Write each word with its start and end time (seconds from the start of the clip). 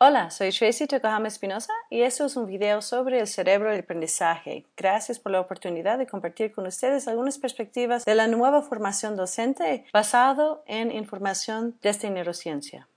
Hola, 0.00 0.30
soy 0.30 0.52
Tracy 0.52 0.86
Tokohama 0.86 1.26
Espinosa 1.26 1.72
y 1.90 2.02
esto 2.02 2.26
es 2.26 2.36
un 2.36 2.46
video 2.46 2.80
sobre 2.82 3.18
el 3.18 3.26
cerebro 3.26 3.72
y 3.72 3.74
el 3.74 3.80
aprendizaje. 3.80 4.64
Gracias 4.76 5.18
por 5.18 5.32
la 5.32 5.40
oportunidad 5.40 5.98
de 5.98 6.06
compartir 6.06 6.52
con 6.52 6.68
ustedes 6.68 7.08
algunas 7.08 7.36
perspectivas 7.38 8.04
de 8.04 8.14
la 8.14 8.28
nueva 8.28 8.62
formación 8.62 9.16
docente 9.16 9.86
basado 9.92 10.62
en 10.68 10.92
información 10.92 11.76
desde 11.82 12.10
neurociencia. 12.10 12.88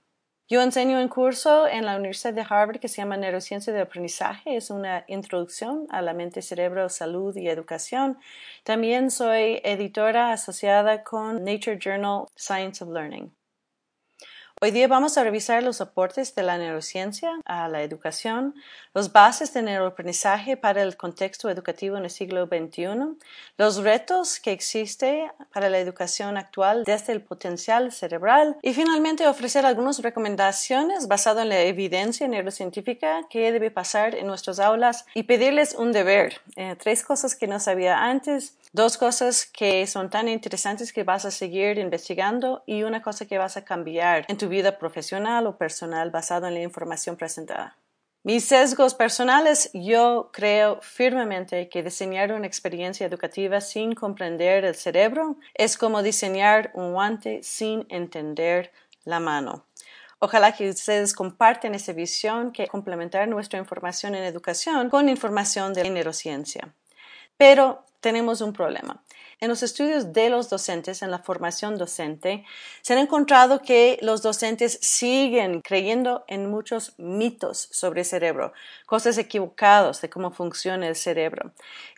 Yo 0.48 0.62
enseño 0.62 1.00
un 1.00 1.08
curso 1.08 1.66
en 1.66 1.86
la 1.86 1.96
Universidad 1.96 2.34
de 2.34 2.46
Harvard 2.48 2.78
que 2.78 2.86
se 2.86 2.98
llama 2.98 3.16
Neurociencia 3.16 3.72
de 3.72 3.80
Aprendizaje. 3.80 4.56
Es 4.56 4.70
una 4.70 5.04
introducción 5.08 5.88
a 5.90 6.02
la 6.02 6.14
mente, 6.14 6.40
cerebro, 6.40 6.88
salud 6.88 7.36
y 7.36 7.48
educación. 7.48 8.16
También 8.62 9.10
soy 9.10 9.60
editora 9.64 10.30
asociada 10.30 11.02
con 11.02 11.42
Nature 11.42 11.80
Journal 11.82 12.26
Science 12.36 12.84
of 12.84 12.90
Learning. 12.90 13.34
Hoy 14.64 14.70
día 14.70 14.86
vamos 14.86 15.18
a 15.18 15.24
revisar 15.24 15.60
los 15.64 15.80
aportes 15.80 16.36
de 16.36 16.44
la 16.44 16.56
neurociencia 16.56 17.32
a 17.46 17.66
la 17.66 17.82
educación, 17.82 18.54
las 18.94 19.12
bases 19.12 19.52
de 19.52 19.60
neuroaprendizaje 19.60 20.56
para 20.56 20.84
el 20.84 20.96
contexto 20.96 21.50
educativo 21.50 21.96
en 21.96 22.04
el 22.04 22.10
siglo 22.10 22.46
XXI, 22.46 23.18
los 23.58 23.78
retos 23.78 24.38
que 24.38 24.52
existen 24.52 25.32
para 25.52 25.68
la 25.68 25.80
educación 25.80 26.36
actual 26.36 26.84
desde 26.84 27.12
el 27.12 27.22
potencial 27.22 27.90
cerebral 27.90 28.56
y 28.62 28.72
finalmente 28.72 29.26
ofrecer 29.26 29.66
algunas 29.66 29.98
recomendaciones 29.98 31.08
basadas 31.08 31.42
en 31.42 31.48
la 31.48 31.62
evidencia 31.62 32.28
neurocientífica 32.28 33.22
que 33.28 33.50
debe 33.50 33.72
pasar 33.72 34.14
en 34.14 34.28
nuestras 34.28 34.60
aulas 34.60 35.06
y 35.12 35.24
pedirles 35.24 35.74
un 35.74 35.90
deber. 35.90 36.40
Eh, 36.54 36.76
tres 36.80 37.02
cosas 37.02 37.34
que 37.34 37.48
no 37.48 37.58
sabía 37.58 37.98
antes, 38.04 38.56
dos 38.72 38.96
cosas 38.96 39.44
que 39.44 39.86
son 39.86 40.08
tan 40.08 40.28
interesantes 40.28 40.92
que 40.92 41.02
vas 41.02 41.24
a 41.24 41.30
seguir 41.30 41.78
investigando 41.78 42.62
y 42.64 42.84
una 42.84 43.02
cosa 43.02 43.26
que 43.26 43.38
vas 43.38 43.56
a 43.56 43.64
cambiar 43.64 44.24
en 44.28 44.38
tu 44.38 44.51
vida 44.52 44.78
profesional 44.78 45.48
o 45.48 45.56
personal 45.56 46.12
basado 46.12 46.46
en 46.46 46.54
la 46.54 46.62
información 46.62 47.16
presentada. 47.16 47.76
Mis 48.24 48.44
sesgos 48.44 48.94
personales, 48.94 49.68
yo 49.74 50.30
creo 50.32 50.78
firmemente 50.80 51.68
que 51.68 51.82
diseñar 51.82 52.32
una 52.32 52.46
experiencia 52.46 53.04
educativa 53.04 53.60
sin 53.60 53.96
comprender 53.96 54.64
el 54.64 54.76
cerebro 54.76 55.36
es 55.54 55.76
como 55.76 56.04
diseñar 56.04 56.70
un 56.74 56.92
guante 56.92 57.42
sin 57.42 57.84
entender 57.88 58.70
la 59.04 59.18
mano. 59.18 59.66
Ojalá 60.20 60.52
que 60.52 60.70
ustedes 60.70 61.14
comparten 61.14 61.74
esa 61.74 61.92
visión 61.92 62.52
que 62.52 62.68
complementar 62.68 63.26
nuestra 63.26 63.58
información 63.58 64.14
en 64.14 64.22
educación 64.22 64.88
con 64.88 65.08
información 65.08 65.74
de 65.74 65.90
neurociencia. 65.90 66.72
Pero 67.36 67.84
tenemos 68.00 68.40
un 68.40 68.52
problema. 68.52 69.02
En 69.42 69.48
los 69.48 69.64
estudios 69.64 70.12
de 70.12 70.30
los 70.30 70.48
docentes, 70.50 71.02
en 71.02 71.10
la 71.10 71.18
formación 71.18 71.76
docente, 71.76 72.44
se 72.80 72.94
ha 72.94 73.00
encontrado 73.00 73.60
que 73.60 73.98
los 74.00 74.22
docentes 74.22 74.78
siguen 74.80 75.62
creyendo 75.62 76.24
en 76.28 76.48
muchos 76.48 76.94
mitos 76.96 77.68
sobre 77.72 78.02
el 78.02 78.06
cerebro, 78.06 78.52
cosas 78.86 79.18
equivocadas 79.18 80.00
de 80.00 80.08
cómo 80.08 80.30
funciona 80.30 80.86
el 80.86 80.94
cerebro. 80.94 81.50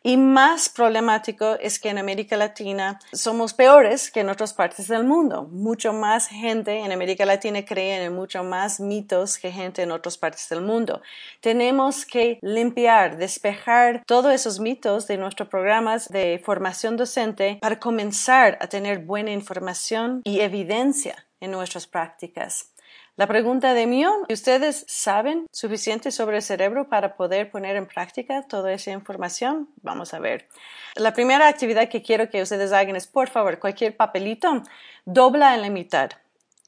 Y 0.03 0.17
más 0.17 0.71
problemático 0.71 1.57
es 1.61 1.79
que 1.79 1.91
en 1.91 1.99
América 1.99 2.39
Latina 2.39 2.99
somos 3.13 3.53
peores 3.53 4.11
que 4.11 4.21
en 4.21 4.31
otras 4.31 4.55
partes 4.55 4.89
del 4.89 5.05
mundo. 5.05 5.43
Mucho 5.43 5.93
más 5.93 6.29
gente 6.29 6.79
en 6.79 6.93
América 6.93 7.27
Latina 7.27 7.63
cree 7.63 8.05
en 8.05 8.15
mucho 8.15 8.43
más 8.43 8.81
mitos 8.81 9.37
que 9.37 9.53
gente 9.53 9.83
en 9.83 9.91
otras 9.91 10.17
partes 10.17 10.49
del 10.49 10.63
mundo. 10.63 11.03
Tenemos 11.43 12.07
que 12.07 12.39
limpiar, 12.41 13.19
despejar 13.19 14.03
todos 14.07 14.33
esos 14.33 14.61
mitos 14.61 15.07
de 15.07 15.19
nuestros 15.19 15.51
programas 15.51 16.09
de 16.09 16.41
formación 16.43 16.97
docente 16.97 17.34
para 17.61 17.79
comenzar 17.79 18.59
a 18.61 18.67
tener 18.67 19.01
buena 19.01 19.31
información 19.33 20.21
y 20.25 20.41
evidencia 20.41 21.27
en 21.41 21.51
nuestras 21.51 21.87
prácticas. 21.87 22.75
La 23.17 23.29
pregunta 23.29 23.75
de 23.75 23.87
mío, 23.87 24.11
¿ustedes 24.29 24.85
saben 24.89 25.47
suficiente 25.53 26.11
sobre 26.11 26.39
el 26.39 26.43
cerebro 26.43 26.89
para 26.89 27.15
poder 27.15 27.49
poner 27.49 27.77
en 27.77 27.87
práctica 27.87 28.43
toda 28.43 28.73
esa 28.73 28.91
información? 28.91 29.69
Vamos 29.83 30.15
a 30.15 30.19
ver. 30.19 30.49
La 30.97 31.13
primera 31.13 31.47
actividad 31.47 31.89
que 31.89 32.03
quiero 32.03 32.29
que 32.29 32.43
ustedes 32.43 32.73
hagan 32.73 32.97
es, 32.97 33.07
por 33.07 33.29
favor, 33.29 33.61
cualquier 33.61 33.97
papelito, 33.97 34.65
dobla 35.05 35.55
en 35.55 35.63
la 35.63 35.71
mitad. 35.71 36.11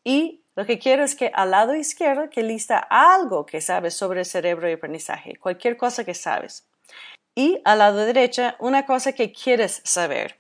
Y 0.05 0.45
lo 0.55 0.65
que 0.67 0.79
quiero 0.79 1.03
es 1.03 1.17
que 1.17 1.33
al 1.35 1.51
lado 1.51 1.75
izquierdo 1.75 2.31
que 2.31 2.45
lista 2.45 2.79
algo 2.79 3.45
que 3.45 3.61
sabes 3.61 3.95
sobre 3.95 4.21
el 4.21 4.27
cerebro 4.27 4.71
y 4.71 4.75
aprendizaje, 4.75 5.35
cualquier 5.37 5.77
cosa 5.77 6.05
que 6.05 6.15
sabes. 6.15 6.65
Y 7.35 7.61
al 7.65 7.81
lado 7.81 8.07
derecha, 8.07 8.55
una 8.61 8.87
cosa 8.87 9.13
que 9.13 9.33
quieres 9.33 9.83
saber 9.85 10.39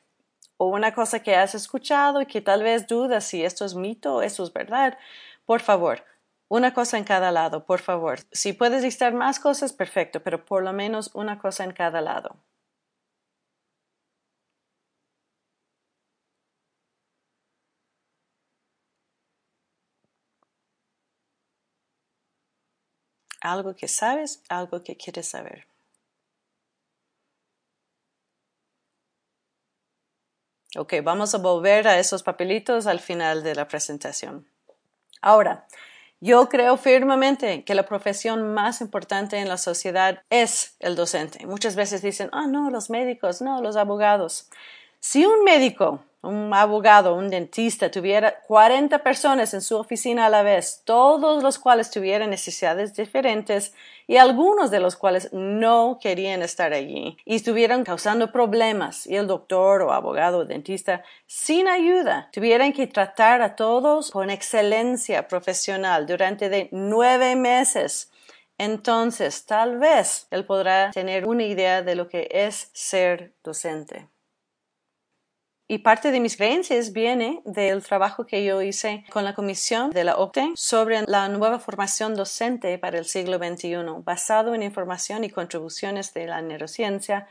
o 0.58 0.66
una 0.68 0.94
cosa 0.94 1.20
que 1.22 1.34
has 1.36 1.54
escuchado 1.54 2.22
y 2.22 2.26
que 2.26 2.40
tal 2.40 2.62
vez 2.62 2.86
dudas 2.86 3.24
si 3.24 3.44
esto 3.44 3.64
es 3.64 3.74
mito 3.74 4.16
o 4.16 4.22
esto 4.22 4.42
es 4.44 4.52
verdad, 4.52 4.98
por 5.44 5.60
favor, 5.60 6.04
una 6.48 6.72
cosa 6.74 6.98
en 6.98 7.04
cada 7.04 7.30
lado, 7.32 7.64
por 7.66 7.80
favor. 7.80 8.20
Si 8.32 8.52
puedes 8.52 8.82
listar 8.82 9.12
más 9.14 9.38
cosas, 9.40 9.72
perfecto, 9.72 10.22
pero 10.22 10.44
por 10.44 10.62
lo 10.62 10.72
menos 10.72 11.10
una 11.14 11.38
cosa 11.38 11.64
en 11.64 11.72
cada 11.72 12.00
lado. 12.00 12.36
Algo 23.52 23.74
que 23.74 23.88
sabes, 23.88 24.42
algo 24.50 24.82
que 24.84 24.98
quieres 24.98 25.26
saber. 25.28 25.66
Ok, 30.78 30.94
vamos 31.02 31.34
a 31.34 31.38
volver 31.38 31.88
a 31.88 31.98
esos 31.98 32.22
papelitos 32.22 32.86
al 32.86 33.00
final 33.00 33.42
de 33.42 33.54
la 33.54 33.66
presentación. 33.66 34.46
Ahora, 35.22 35.66
yo 36.20 36.48
creo 36.48 36.76
firmemente 36.76 37.64
que 37.64 37.74
la 37.74 37.86
profesión 37.86 38.54
más 38.54 38.80
importante 38.80 39.38
en 39.38 39.48
la 39.48 39.58
sociedad 39.58 40.22
es 40.30 40.76
el 40.80 40.96
docente. 40.96 41.46
Muchas 41.46 41.76
veces 41.76 42.02
dicen, 42.02 42.28
ah, 42.32 42.46
no, 42.46 42.70
los 42.70 42.90
médicos, 42.90 43.42
no, 43.42 43.60
los 43.62 43.76
abogados. 43.76 44.48
Si 45.00 45.24
un 45.24 45.44
médico 45.44 46.00
un 46.26 46.52
abogado, 46.52 47.14
un 47.14 47.28
dentista 47.28 47.90
tuviera 47.90 48.40
40 48.40 49.02
personas 49.02 49.54
en 49.54 49.60
su 49.60 49.76
oficina 49.76 50.26
a 50.26 50.30
la 50.30 50.42
vez, 50.42 50.82
todos 50.84 51.42
los 51.42 51.58
cuales 51.58 51.90
tuvieran 51.90 52.30
necesidades 52.30 52.94
diferentes 52.94 53.72
y 54.06 54.16
algunos 54.16 54.70
de 54.70 54.80
los 54.80 54.96
cuales 54.96 55.32
no 55.32 55.98
querían 56.00 56.42
estar 56.42 56.72
allí 56.72 57.16
y 57.24 57.36
estuvieran 57.36 57.84
causando 57.84 58.32
problemas 58.32 59.06
y 59.06 59.16
el 59.16 59.26
doctor 59.26 59.82
o 59.82 59.92
abogado 59.92 60.38
o 60.38 60.44
dentista 60.44 61.02
sin 61.26 61.68
ayuda 61.68 62.28
tuvieran 62.32 62.72
que 62.72 62.86
tratar 62.86 63.42
a 63.42 63.56
todos 63.56 64.10
con 64.10 64.30
excelencia 64.30 65.28
profesional 65.28 66.06
durante 66.06 66.48
de 66.48 66.68
nueve 66.72 67.36
meses 67.36 68.10
entonces 68.58 69.44
tal 69.44 69.78
vez 69.78 70.28
él 70.30 70.46
podrá 70.46 70.90
tener 70.90 71.26
una 71.26 71.44
idea 71.44 71.82
de 71.82 71.94
lo 71.94 72.08
que 72.08 72.28
es 72.30 72.70
ser 72.72 73.34
docente. 73.44 74.08
Y 75.68 75.78
parte 75.78 76.12
de 76.12 76.20
mis 76.20 76.36
creencias 76.36 76.92
viene 76.92 77.42
del 77.44 77.82
trabajo 77.82 78.24
que 78.24 78.44
yo 78.44 78.62
hice 78.62 79.04
con 79.10 79.24
la 79.24 79.34
comisión 79.34 79.90
de 79.90 80.04
la 80.04 80.16
OCTE 80.16 80.52
sobre 80.54 81.02
la 81.02 81.28
nueva 81.28 81.58
formación 81.58 82.14
docente 82.14 82.78
para 82.78 82.98
el 82.98 83.04
siglo 83.04 83.38
XXI, 83.38 83.78
basado 84.04 84.54
en 84.54 84.62
información 84.62 85.24
y 85.24 85.30
contribuciones 85.30 86.14
de 86.14 86.26
la 86.28 86.40
neurociencia 86.40 87.26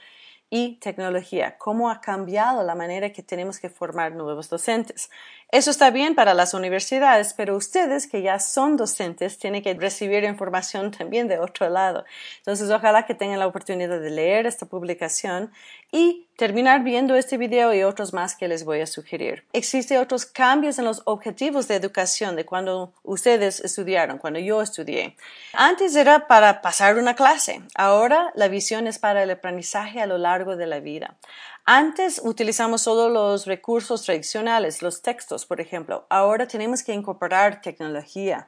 y 0.49 0.75
tecnología, 0.79 1.57
cómo 1.57 1.89
ha 1.89 2.01
cambiado 2.01 2.61
la 2.63 2.75
manera 2.75 3.11
que 3.11 3.23
tenemos 3.23 3.57
que 3.59 3.69
formar 3.69 4.13
nuevos 4.13 4.49
docentes. 4.49 5.09
Eso 5.55 5.71
está 5.71 5.89
bien 5.89 6.15
para 6.15 6.33
las 6.33 6.53
universidades, 6.53 7.33
pero 7.33 7.55
ustedes 7.55 8.07
que 8.07 8.21
ya 8.21 8.39
son 8.41 8.75
docentes 8.75 9.37
tienen 9.37 9.63
que 9.63 9.73
recibir 9.73 10.25
información 10.25 10.91
también 10.91 11.29
de 11.29 11.39
otro 11.39 11.69
lado. 11.69 12.03
Entonces, 12.39 12.69
ojalá 12.69 13.05
que 13.05 13.15
tengan 13.15 13.39
la 13.39 13.47
oportunidad 13.47 14.01
de 14.01 14.09
leer 14.09 14.47
esta 14.47 14.65
publicación 14.65 15.53
y 15.93 16.27
terminar 16.35 16.83
viendo 16.83 17.15
este 17.15 17.37
video 17.37 17.73
y 17.73 17.83
otros 17.83 18.11
más 18.11 18.35
que 18.35 18.49
les 18.49 18.65
voy 18.65 18.81
a 18.81 18.85
sugerir. 18.85 19.45
Existen 19.53 19.99
otros 19.99 20.25
cambios 20.25 20.77
en 20.77 20.83
los 20.83 21.03
objetivos 21.05 21.69
de 21.69 21.75
educación 21.75 22.35
de 22.35 22.45
cuando 22.45 22.91
ustedes 23.03 23.61
estudiaron, 23.61 24.17
cuando 24.17 24.39
yo 24.39 24.61
estudié. 24.61 25.15
Antes 25.53 25.95
era 25.95 26.27
para 26.27 26.61
pasar 26.61 26.97
una 26.97 27.15
clase, 27.15 27.61
ahora 27.75 28.33
la 28.35 28.49
visión 28.49 28.87
es 28.87 28.99
para 28.99 29.23
el 29.23 29.31
aprendizaje 29.31 30.01
a 30.01 30.05
lo 30.05 30.17
largo 30.17 30.57
de 30.57 30.67
la 30.67 30.81
vida. 30.81 31.15
Antes 31.67 32.21
utilizamos 32.23 32.83
solo 32.83 33.09
los 33.09 33.47
recursos 33.47 34.03
tradicionales, 34.03 34.83
los 34.83 35.01
textos, 35.01 35.47
por 35.47 35.59
ejemplo. 35.59 36.05
Ahora 36.09 36.47
tenemos 36.47 36.83
que 36.83 36.93
incorporar 36.93 37.59
tecnología. 37.61 38.47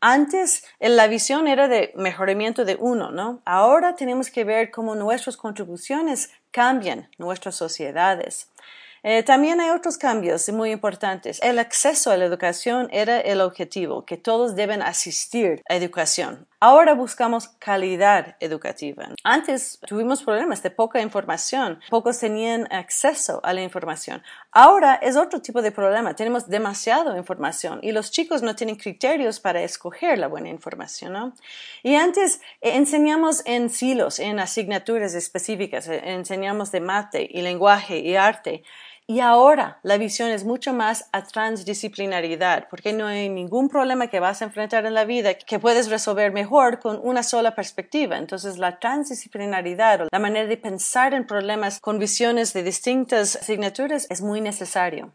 Antes 0.00 0.64
la 0.80 1.06
visión 1.06 1.46
era 1.46 1.68
de 1.68 1.92
mejoramiento 1.94 2.64
de 2.64 2.76
uno, 2.80 3.12
¿no? 3.12 3.40
Ahora 3.44 3.94
tenemos 3.94 4.30
que 4.30 4.42
ver 4.42 4.72
cómo 4.72 4.96
nuestras 4.96 5.36
contribuciones 5.36 6.30
cambian 6.50 7.08
nuestras 7.18 7.54
sociedades. 7.54 8.50
Eh, 9.04 9.22
también 9.22 9.60
hay 9.60 9.70
otros 9.70 9.96
cambios 9.96 10.48
muy 10.48 10.72
importantes. 10.72 11.38
El 11.44 11.60
acceso 11.60 12.10
a 12.10 12.16
la 12.16 12.24
educación 12.24 12.88
era 12.90 13.20
el 13.20 13.40
objetivo, 13.40 14.04
que 14.04 14.16
todos 14.16 14.56
deben 14.56 14.82
asistir 14.82 15.62
a 15.68 15.76
educación. 15.76 16.48
Ahora 16.58 16.94
buscamos 16.94 17.48
calidad 17.48 18.34
educativa. 18.40 19.10
Antes 19.24 19.78
tuvimos 19.86 20.22
problemas 20.22 20.62
de 20.62 20.70
poca 20.70 21.02
información, 21.02 21.80
pocos 21.90 22.18
tenían 22.18 22.66
acceso 22.72 23.40
a 23.44 23.52
la 23.52 23.60
información. 23.60 24.22
Ahora 24.52 24.94
es 24.94 25.16
otro 25.16 25.42
tipo 25.42 25.60
de 25.60 25.70
problema, 25.70 26.16
tenemos 26.16 26.48
demasiada 26.48 27.18
información 27.18 27.80
y 27.82 27.92
los 27.92 28.10
chicos 28.10 28.42
no 28.42 28.56
tienen 28.56 28.76
criterios 28.76 29.38
para 29.38 29.62
escoger 29.62 30.18
la 30.18 30.28
buena 30.28 30.48
información. 30.48 31.12
¿no? 31.12 31.34
Y 31.82 31.96
antes 31.96 32.40
eh, 32.62 32.76
enseñamos 32.76 33.42
en 33.44 33.68
silos, 33.68 34.18
en 34.18 34.40
asignaturas 34.40 35.12
específicas, 35.12 35.86
eh, 35.88 36.00
enseñamos 36.04 36.72
de 36.72 36.80
mate 36.80 37.28
y 37.30 37.42
lenguaje 37.42 37.98
y 37.98 38.16
arte. 38.16 38.62
Y 39.08 39.20
ahora 39.20 39.78
la 39.84 39.98
visión 39.98 40.30
es 40.30 40.44
mucho 40.44 40.72
más 40.72 41.08
a 41.12 41.22
transdisciplinaridad, 41.24 42.66
porque 42.68 42.92
no 42.92 43.06
hay 43.06 43.28
ningún 43.28 43.68
problema 43.68 44.08
que 44.08 44.18
vas 44.18 44.42
a 44.42 44.46
enfrentar 44.46 44.84
en 44.84 44.94
la 44.94 45.04
vida 45.04 45.34
que 45.34 45.60
puedes 45.60 45.88
resolver 45.88 46.32
mejor 46.32 46.80
con 46.80 46.98
una 47.00 47.22
sola 47.22 47.54
perspectiva. 47.54 48.18
Entonces 48.18 48.58
la 48.58 48.80
transdisciplinaridad, 48.80 50.08
la 50.10 50.18
manera 50.18 50.48
de 50.48 50.56
pensar 50.56 51.14
en 51.14 51.24
problemas 51.24 51.78
con 51.78 52.00
visiones 52.00 52.52
de 52.52 52.64
distintas 52.64 53.36
asignaturas 53.36 54.08
es 54.10 54.22
muy 54.22 54.40
necesario. 54.40 55.12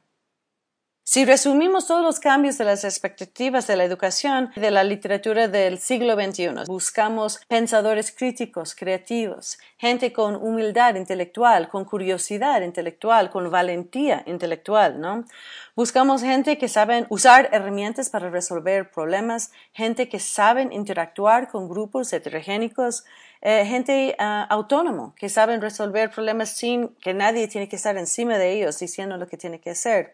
Si 1.03 1.25
resumimos 1.25 1.87
todos 1.87 2.03
los 2.03 2.19
cambios 2.19 2.59
de 2.59 2.63
las 2.63 2.83
expectativas 2.83 3.65
de 3.65 3.75
la 3.75 3.83
educación 3.83 4.51
de 4.55 4.69
la 4.69 4.83
literatura 4.83 5.47
del 5.47 5.79
siglo 5.79 6.13
XXI, 6.13 6.65
buscamos 6.67 7.39
pensadores 7.47 8.11
críticos, 8.11 8.75
creativos, 8.75 9.57
gente 9.79 10.13
con 10.13 10.35
humildad 10.35 10.93
intelectual, 10.95 11.69
con 11.69 11.85
curiosidad 11.85 12.61
intelectual, 12.61 13.31
con 13.31 13.49
valentía 13.49 14.23
intelectual, 14.27 15.01
¿no? 15.01 15.25
Buscamos 15.75 16.21
gente 16.21 16.59
que 16.59 16.69
saben 16.69 17.07
usar 17.09 17.49
herramientas 17.51 18.11
para 18.11 18.29
resolver 18.29 18.91
problemas, 18.91 19.51
gente 19.73 20.07
que 20.07 20.19
saben 20.19 20.71
interactuar 20.71 21.49
con 21.49 21.67
grupos 21.67 22.13
heterogénicos, 22.13 23.05
eh, 23.41 23.65
gente 23.65 24.15
uh, 24.19 24.45
autónomo 24.49 25.15
que 25.15 25.29
saben 25.29 25.61
resolver 25.61 26.11
problemas 26.11 26.49
sin 26.49 26.89
que 27.01 27.15
nadie 27.15 27.47
tiene 27.47 27.67
que 27.67 27.75
estar 27.75 27.97
encima 27.97 28.37
de 28.37 28.51
ellos 28.53 28.77
diciendo 28.77 29.17
lo 29.17 29.27
que 29.27 29.37
tiene 29.37 29.59
que 29.59 29.71
hacer. 29.71 30.13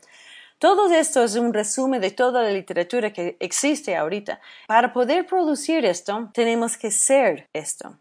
Todo 0.59 0.91
esto 0.91 1.23
es 1.23 1.35
un 1.35 1.53
resumen 1.53 2.01
de 2.01 2.11
toda 2.11 2.41
la 2.41 2.49
literatura 2.49 3.13
que 3.13 3.37
existe 3.39 3.95
ahorita. 3.95 4.41
Para 4.67 4.91
poder 4.91 5.27
producir 5.27 5.85
esto, 5.85 6.31
tenemos 6.33 6.77
que 6.77 6.89
ser 6.89 7.47
esto. 7.53 7.99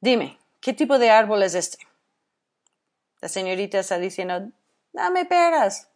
Dime, 0.00 0.38
¿qué 0.60 0.74
tipo 0.74 0.98
de 0.98 1.10
árbol 1.10 1.42
es 1.42 1.54
este? 1.54 1.78
La 3.22 3.28
señorita 3.28 3.78
está 3.78 3.98
diciendo, 3.98 4.50
dame 4.92 5.24
peras. 5.24 5.88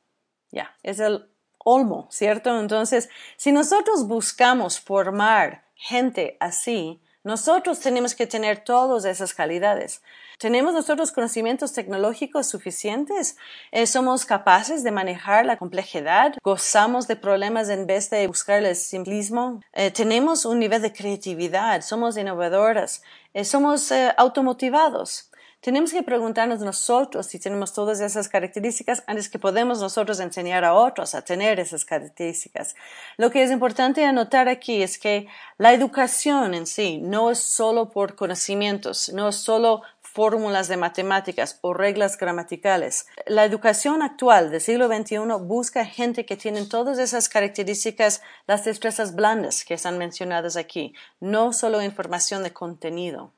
Ya, 0.50 0.74
es 0.82 1.00
el 1.00 1.28
olmo, 1.58 2.06
¿cierto? 2.10 2.58
Entonces, 2.58 3.10
si 3.36 3.52
nosotros 3.52 4.06
buscamos 4.06 4.80
formar 4.80 5.64
gente 5.74 6.36
así, 6.40 7.02
nosotros 7.26 7.80
tenemos 7.80 8.14
que 8.14 8.28
tener 8.28 8.62
todas 8.62 9.04
esas 9.04 9.34
calidades. 9.34 10.00
¿Tenemos 10.38 10.72
nosotros 10.72 11.10
conocimientos 11.10 11.72
tecnológicos 11.72 12.46
suficientes? 12.46 13.36
Eh, 13.72 13.88
¿Somos 13.88 14.24
capaces 14.24 14.84
de 14.84 14.92
manejar 14.92 15.44
la 15.44 15.56
complejidad? 15.56 16.34
¿Gozamos 16.44 17.08
de 17.08 17.16
problemas 17.16 17.68
en 17.68 17.84
vez 17.88 18.10
de 18.10 18.28
buscar 18.28 18.64
el 18.64 18.76
simplismo? 18.76 19.60
Eh, 19.72 19.90
¿Tenemos 19.90 20.44
un 20.44 20.60
nivel 20.60 20.82
de 20.82 20.92
creatividad? 20.92 21.82
¿Somos 21.82 22.16
innovadoras? 22.16 23.02
Eh, 23.34 23.44
¿Somos 23.44 23.90
automotivados? 24.16 25.28
Tenemos 25.66 25.90
que 25.90 26.04
preguntarnos 26.04 26.60
nosotros 26.60 27.26
si 27.26 27.40
tenemos 27.40 27.72
todas 27.72 27.98
esas 27.98 28.28
características 28.28 29.02
antes 29.08 29.28
que 29.28 29.40
podemos 29.40 29.80
nosotros 29.80 30.20
enseñar 30.20 30.64
a 30.64 30.74
otros 30.74 31.16
a 31.16 31.22
tener 31.22 31.58
esas 31.58 31.84
características. 31.84 32.76
Lo 33.16 33.32
que 33.32 33.42
es 33.42 33.50
importante 33.50 34.04
anotar 34.04 34.48
aquí 34.48 34.80
es 34.80 34.96
que 34.96 35.26
la 35.58 35.72
educación 35.72 36.54
en 36.54 36.68
sí 36.68 36.98
no 36.98 37.32
es 37.32 37.40
solo 37.40 37.90
por 37.90 38.14
conocimientos, 38.14 39.10
no 39.12 39.30
es 39.30 39.34
solo 39.34 39.82
fórmulas 40.02 40.68
de 40.68 40.76
matemáticas 40.76 41.58
o 41.62 41.74
reglas 41.74 42.16
gramaticales. 42.16 43.08
La 43.26 43.44
educación 43.44 44.02
actual 44.02 44.52
del 44.52 44.60
siglo 44.60 44.86
XXI 44.86 45.18
busca 45.40 45.84
gente 45.84 46.24
que 46.24 46.36
tiene 46.36 46.64
todas 46.66 47.00
esas 47.00 47.28
características, 47.28 48.22
las 48.46 48.64
destrezas 48.64 49.16
blandas 49.16 49.64
que 49.64 49.74
están 49.74 49.98
mencionadas 49.98 50.56
aquí, 50.56 50.94
no 51.18 51.52
solo 51.52 51.82
información 51.82 52.44
de 52.44 52.52
contenido. 52.52 53.32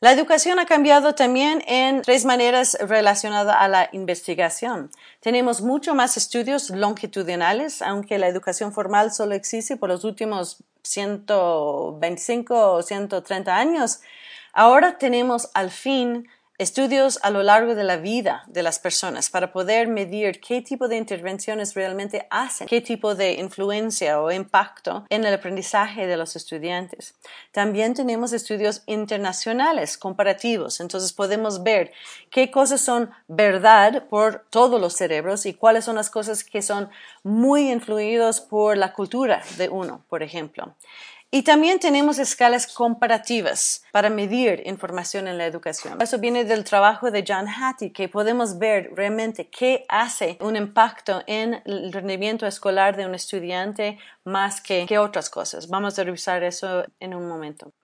La 0.00 0.12
educación 0.12 0.60
ha 0.60 0.66
cambiado 0.66 1.16
también 1.16 1.60
en 1.66 2.02
tres 2.02 2.24
maneras 2.24 2.78
relacionadas 2.80 3.56
a 3.58 3.66
la 3.66 3.88
investigación. 3.90 4.92
Tenemos 5.18 5.60
mucho 5.60 5.92
más 5.96 6.16
estudios 6.16 6.70
longitudinales, 6.70 7.82
aunque 7.82 8.16
la 8.18 8.28
educación 8.28 8.72
formal 8.72 9.10
solo 9.10 9.34
existe 9.34 9.76
por 9.76 9.88
los 9.88 10.04
últimos 10.04 10.62
125 10.82 12.74
o 12.74 12.82
130 12.82 13.56
años. 13.56 13.98
Ahora 14.52 14.98
tenemos 14.98 15.50
al 15.54 15.70
fin 15.72 16.28
estudios 16.58 17.20
a 17.22 17.30
lo 17.30 17.44
largo 17.44 17.76
de 17.76 17.84
la 17.84 17.96
vida 17.96 18.42
de 18.48 18.64
las 18.64 18.80
personas 18.80 19.30
para 19.30 19.52
poder 19.52 19.86
medir 19.86 20.40
qué 20.40 20.60
tipo 20.60 20.88
de 20.88 20.96
intervenciones 20.96 21.74
realmente 21.74 22.26
hacen, 22.30 22.66
qué 22.66 22.80
tipo 22.80 23.14
de 23.14 23.34
influencia 23.34 24.20
o 24.20 24.32
impacto 24.32 25.06
en 25.08 25.24
el 25.24 25.34
aprendizaje 25.34 26.08
de 26.08 26.16
los 26.16 26.34
estudiantes. 26.34 27.14
También 27.52 27.94
tenemos 27.94 28.32
estudios 28.32 28.82
internacionales 28.86 29.96
comparativos, 29.96 30.80
entonces 30.80 31.12
podemos 31.12 31.62
ver 31.62 31.92
qué 32.30 32.50
cosas 32.50 32.80
son 32.80 33.10
verdad 33.28 34.08
por 34.08 34.44
todos 34.50 34.80
los 34.80 34.94
cerebros 34.94 35.46
y 35.46 35.54
cuáles 35.54 35.84
son 35.84 35.94
las 35.94 36.10
cosas 36.10 36.42
que 36.42 36.62
son 36.62 36.90
muy 37.22 37.70
influidos 37.70 38.40
por 38.40 38.76
la 38.76 38.92
cultura 38.92 39.42
de 39.58 39.68
uno, 39.68 40.04
por 40.08 40.24
ejemplo. 40.24 40.74
Y 41.30 41.42
también 41.42 41.78
tenemos 41.78 42.18
escalas 42.18 42.66
comparativas 42.66 43.82
para 43.92 44.08
medir 44.08 44.62
información 44.64 45.28
en 45.28 45.36
la 45.36 45.44
educación. 45.44 46.00
Eso 46.00 46.18
viene 46.18 46.44
del 46.44 46.64
trabajo 46.64 47.10
de 47.10 47.22
John 47.26 47.46
Hattie, 47.46 47.92
que 47.92 48.08
podemos 48.08 48.58
ver 48.58 48.90
realmente 48.94 49.50
qué 49.50 49.84
hace 49.90 50.38
un 50.40 50.56
impacto 50.56 51.22
en 51.26 51.60
el 51.66 51.92
rendimiento 51.92 52.46
escolar 52.46 52.96
de 52.96 53.04
un 53.04 53.14
estudiante 53.14 53.98
más 54.24 54.62
que, 54.62 54.86
que 54.86 54.98
otras 54.98 55.28
cosas. 55.28 55.68
Vamos 55.68 55.98
a 55.98 56.04
revisar 56.04 56.42
eso 56.44 56.84
en 56.98 57.14
un 57.14 57.28
momento. 57.28 57.74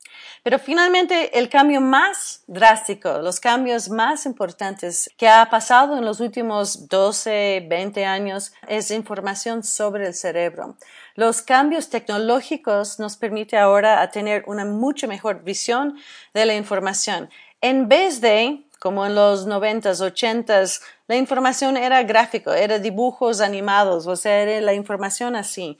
Pero 0.43 0.58
finalmente 0.58 1.38
el 1.38 1.49
cambio 1.49 1.81
más 1.81 2.43
drástico, 2.46 3.19
los 3.19 3.40
cambios 3.40 3.88
más 3.88 4.26
importantes 4.26 5.11
que 5.16 5.28
ha 5.28 5.49
pasado 5.49 5.96
en 5.96 6.05
los 6.05 6.20
últimos 6.20 6.88
12, 6.88 7.66
20 7.69 8.05
años 8.05 8.52
es 8.69 8.90
información 8.90 9.62
sobre 9.62 10.06
el 10.06 10.14
cerebro. 10.14 10.76
Los 11.14 11.43
cambios 11.43 11.88
tecnológicos 11.90 12.99
nos 12.99 13.16
permiten 13.16 13.61
ahora 13.61 14.11
tener 14.11 14.44
una 14.46 14.64
mucho 14.64 15.06
mejor 15.06 15.44
visión 15.44 15.96
de 16.34 16.44
la 16.44 16.55
información. 16.55 17.31
En 17.61 17.88
vez 17.88 18.20
de, 18.20 18.66
como 18.81 19.06
en 19.06 19.14
los 19.14 19.46
90s, 19.46 20.00
80s, 20.00 20.82
la 21.06 21.16
información 21.16 21.76
era 21.76 22.02
gráfico, 22.02 22.52
era 22.52 22.78
dibujos 22.78 23.40
animados, 23.40 24.06
o 24.06 24.16
sea, 24.16 24.43
era 24.43 24.61
la 24.61 24.75
información 24.75 25.37
así. 25.37 25.78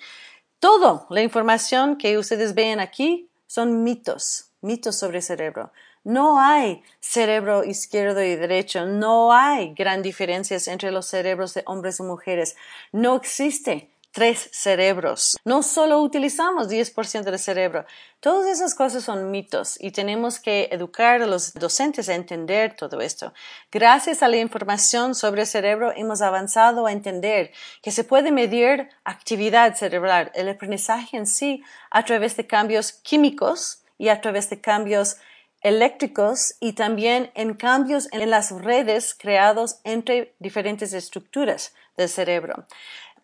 Todo 0.59 1.07
la 1.11 1.21
información 1.21 1.97
que 1.97 2.17
ustedes 2.17 2.55
ven 2.55 2.81
aquí 2.81 3.29
son 3.55 3.85
mitos, 3.85 4.51
mitos 4.63 4.97
sobre 4.97 5.23
cerebro. 5.23 5.71
No 6.03 6.41
hay 6.41 6.83
cerebro 6.99 7.63
izquierdo 7.63 8.21
y 8.21 8.35
derecho, 8.35 8.85
no 8.85 9.33
hay 9.33 9.75
gran 9.75 10.03
diferencias 10.03 10.67
entre 10.67 10.91
los 10.91 11.07
cerebros 11.07 11.55
de 11.55 11.63
hombres 11.65 12.01
y 12.01 12.03
mujeres, 12.03 12.57
no 12.91 13.15
existe 13.15 13.94
tres 14.15 14.49
cerebros. 14.53 15.37
No 15.45 15.65
solo 15.65 16.01
utilizamos 16.01 16.69
10% 16.69 17.25
del 17.25 17.39
cerebro. 17.39 17.85
Todas 18.21 18.47
esas 18.47 18.73
cosas 18.77 19.03
son 19.03 19.33
mitos 19.33 19.77
y 19.81 19.91
tenemos 19.91 20.39
que 20.39 20.69
educar 20.71 21.21
a 21.21 21.27
los 21.27 21.53
docentes 21.55 22.09
a 22.09 22.15
entender 22.15 22.77
todo 22.77 23.01
esto. 23.01 23.35
Gracias 23.73 24.23
a 24.23 24.29
la 24.29 24.37
información 24.37 25.17
sobre 25.17 25.41
el 25.41 25.49
cerebro 25.49 25.93
hemos 25.97 26.23
avanzado 26.23 26.87
a 26.87 26.93
entender 26.93 27.51
que 27.83 27.91
se 27.91 28.05
puede 28.05 28.31
medir 28.31 28.89
actividad 29.03 29.75
cerebral, 29.75 30.31
el 30.37 30.49
aprendizaje 30.49 31.17
en 31.17 31.27
sí, 31.27 31.65
a 31.91 32.05
través 32.05 32.37
de 32.37 32.47
cambios 32.47 32.93
químicos 32.93 33.83
y 33.99 34.11
a 34.11 34.21
través 34.21 34.49
de 34.49 34.61
cambios 34.61 35.17
eléctricos 35.61 36.55
y 36.61 36.75
también 36.75 37.33
en 37.35 37.55
cambios 37.55 38.07
en 38.13 38.31
las 38.31 38.53
redes 38.53 39.13
creados 39.19 39.81
entre 39.83 40.37
diferentes 40.39 40.93
estructuras 40.93 41.75
del 41.97 42.09
cerebro 42.09 42.67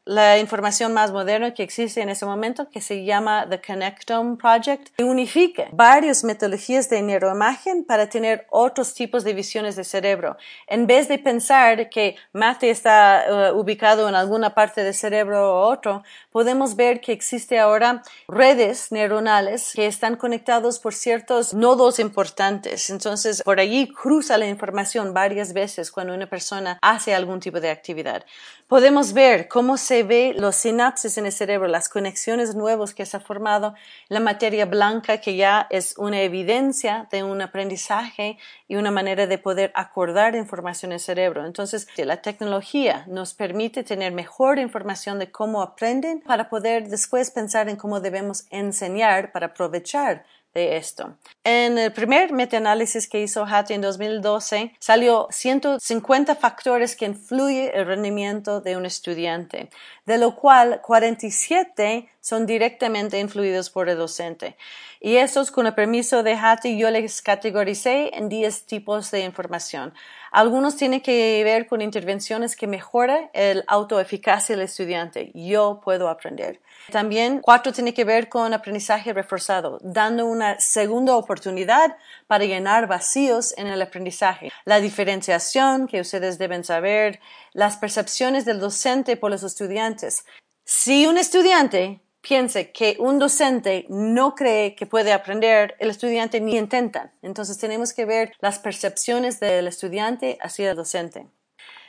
la 0.04 0.38
información 0.38 0.94
más 0.94 1.12
moderna 1.12 1.52
que 1.52 1.62
existe 1.62 2.00
en 2.00 2.08
ese 2.08 2.24
momento, 2.24 2.68
que 2.70 2.80
se 2.80 3.04
llama 3.04 3.46
The 3.48 3.60
Connectome 3.60 4.36
Project, 4.36 4.88
que 4.96 5.04
unifica 5.04 5.68
varias 5.72 6.24
metodologías 6.24 6.88
de 6.88 7.02
neuroimagen 7.02 7.84
para 7.84 8.08
tener 8.08 8.46
otros 8.50 8.94
tipos 8.94 9.24
de 9.24 9.34
visiones 9.34 9.76
de 9.76 9.84
cerebro. 9.84 10.36
En 10.66 10.86
vez 10.86 11.08
de 11.08 11.18
pensar 11.18 11.90
que 11.90 12.16
mate 12.32 12.70
está 12.70 13.24
eh, 13.24 13.52
ubicado 13.52 14.08
en 14.08 14.14
alguna 14.14 14.54
parte 14.54 14.82
del 14.82 14.94
cerebro 14.94 15.54
o 15.54 15.68
otro, 15.68 16.02
podemos 16.32 16.76
ver 16.76 17.00
que 17.00 17.12
existe 17.12 17.58
ahora 17.58 18.02
redes 18.26 18.92
neuronales 18.92 19.72
que 19.74 19.86
están 19.86 20.16
conectados 20.16 20.78
por 20.78 20.94
ciertos 20.94 21.52
nodos 21.52 21.98
importantes. 21.98 22.90
Entonces, 22.90 23.42
por 23.42 23.60
allí 23.60 23.92
cruza 23.92 24.38
la 24.38 24.46
información 24.46 25.12
varias 25.12 25.52
veces 25.52 25.90
cuando 25.90 26.14
una 26.14 26.26
persona 26.26 26.78
hace 26.80 27.14
algún 27.14 27.40
tipo 27.40 27.60
de 27.60 27.70
actividad. 27.70 28.24
Podemos 28.66 29.12
ver 29.12 29.48
cómo 29.48 29.76
se 29.76 29.89
ve 30.02 30.34
los 30.36 30.56
sinapsis 30.56 31.18
en 31.18 31.26
el 31.26 31.32
cerebro, 31.32 31.68
las 31.68 31.88
conexiones 31.88 32.54
nuevas 32.54 32.94
que 32.94 33.04
se 33.04 33.16
ha 33.16 33.20
formado, 33.20 33.74
la 34.08 34.20
materia 34.20 34.64
blanca 34.66 35.18
que 35.18 35.36
ya 35.36 35.66
es 35.70 35.98
una 35.98 36.22
evidencia 36.22 37.08
de 37.10 37.22
un 37.22 37.42
aprendizaje 37.42 38.38
y 38.68 38.76
una 38.76 38.90
manera 38.90 39.26
de 39.26 39.38
poder 39.38 39.72
acordar 39.74 40.34
información 40.34 40.92
en 40.92 40.94
el 40.94 41.00
cerebro. 41.00 41.44
Entonces, 41.44 41.88
la 41.96 42.22
tecnología 42.22 43.04
nos 43.08 43.34
permite 43.34 43.82
tener 43.82 44.12
mejor 44.12 44.58
información 44.58 45.18
de 45.18 45.30
cómo 45.30 45.62
aprenden 45.62 46.20
para 46.20 46.48
poder 46.48 46.88
después 46.88 47.30
pensar 47.30 47.68
en 47.68 47.76
cómo 47.76 48.00
debemos 48.00 48.46
enseñar 48.50 49.32
para 49.32 49.46
aprovechar 49.46 50.24
de 50.54 50.76
esto. 50.76 51.16
En 51.44 51.78
el 51.78 51.92
primer 51.92 52.32
metaanálisis 52.32 53.08
que 53.08 53.22
hizo 53.22 53.44
Hattie 53.44 53.76
en 53.76 53.82
2012 53.82 54.74
salió 54.78 55.28
150 55.30 56.34
factores 56.34 56.96
que 56.96 57.06
influyen 57.06 57.70
el 57.72 57.86
rendimiento 57.86 58.60
de 58.60 58.76
un 58.76 58.86
estudiante, 58.86 59.70
de 60.06 60.18
lo 60.18 60.34
cual 60.34 60.80
47 60.82 62.08
son 62.20 62.46
directamente 62.46 63.18
influidos 63.18 63.70
por 63.70 63.88
el 63.88 63.96
docente. 63.96 64.56
Y 65.00 65.16
estos, 65.16 65.50
con 65.50 65.66
el 65.66 65.74
permiso 65.74 66.22
de 66.22 66.34
Hattie, 66.34 66.76
yo 66.76 66.90
les 66.90 67.22
categoricé 67.22 68.10
en 68.14 68.28
10 68.28 68.66
tipos 68.66 69.10
de 69.10 69.20
información. 69.20 69.94
Algunos 70.30 70.76
tienen 70.76 71.00
que 71.00 71.42
ver 71.42 71.66
con 71.66 71.80
intervenciones 71.80 72.54
que 72.54 72.66
mejoran 72.66 73.30
el 73.32 73.64
autoeficacia 73.66 74.54
del 74.54 74.66
estudiante. 74.66 75.32
Yo 75.34 75.80
puedo 75.82 76.08
aprender. 76.08 76.60
También 76.92 77.40
cuatro 77.40 77.72
tiene 77.72 77.94
que 77.94 78.04
ver 78.04 78.28
con 78.28 78.52
aprendizaje 78.52 79.12
reforzado, 79.12 79.78
dando 79.82 80.26
una 80.26 80.60
segunda 80.60 81.16
oportunidad 81.16 81.96
para 82.26 82.44
llenar 82.44 82.86
vacíos 82.86 83.54
en 83.56 83.66
el 83.66 83.82
aprendizaje. 83.82 84.52
La 84.64 84.80
diferenciación 84.80 85.88
que 85.88 86.00
ustedes 86.00 86.38
deben 86.38 86.62
saber, 86.62 87.20
las 87.52 87.76
percepciones 87.78 88.44
del 88.44 88.60
docente 88.60 89.16
por 89.16 89.30
los 89.30 89.42
estudiantes. 89.42 90.24
Si 90.64 91.06
un 91.06 91.18
estudiante 91.18 92.00
piense 92.20 92.70
que 92.72 92.96
un 92.98 93.18
docente 93.18 93.86
no 93.88 94.34
cree 94.34 94.74
que 94.74 94.86
puede 94.86 95.12
aprender, 95.12 95.76
el 95.78 95.90
estudiante 95.90 96.40
ni 96.40 96.56
intenta. 96.56 97.12
Entonces 97.22 97.58
tenemos 97.58 97.92
que 97.92 98.04
ver 98.04 98.32
las 98.40 98.58
percepciones 98.58 99.40
del 99.40 99.66
estudiante 99.66 100.38
hacia 100.40 100.70
el 100.70 100.76
docente. 100.76 101.26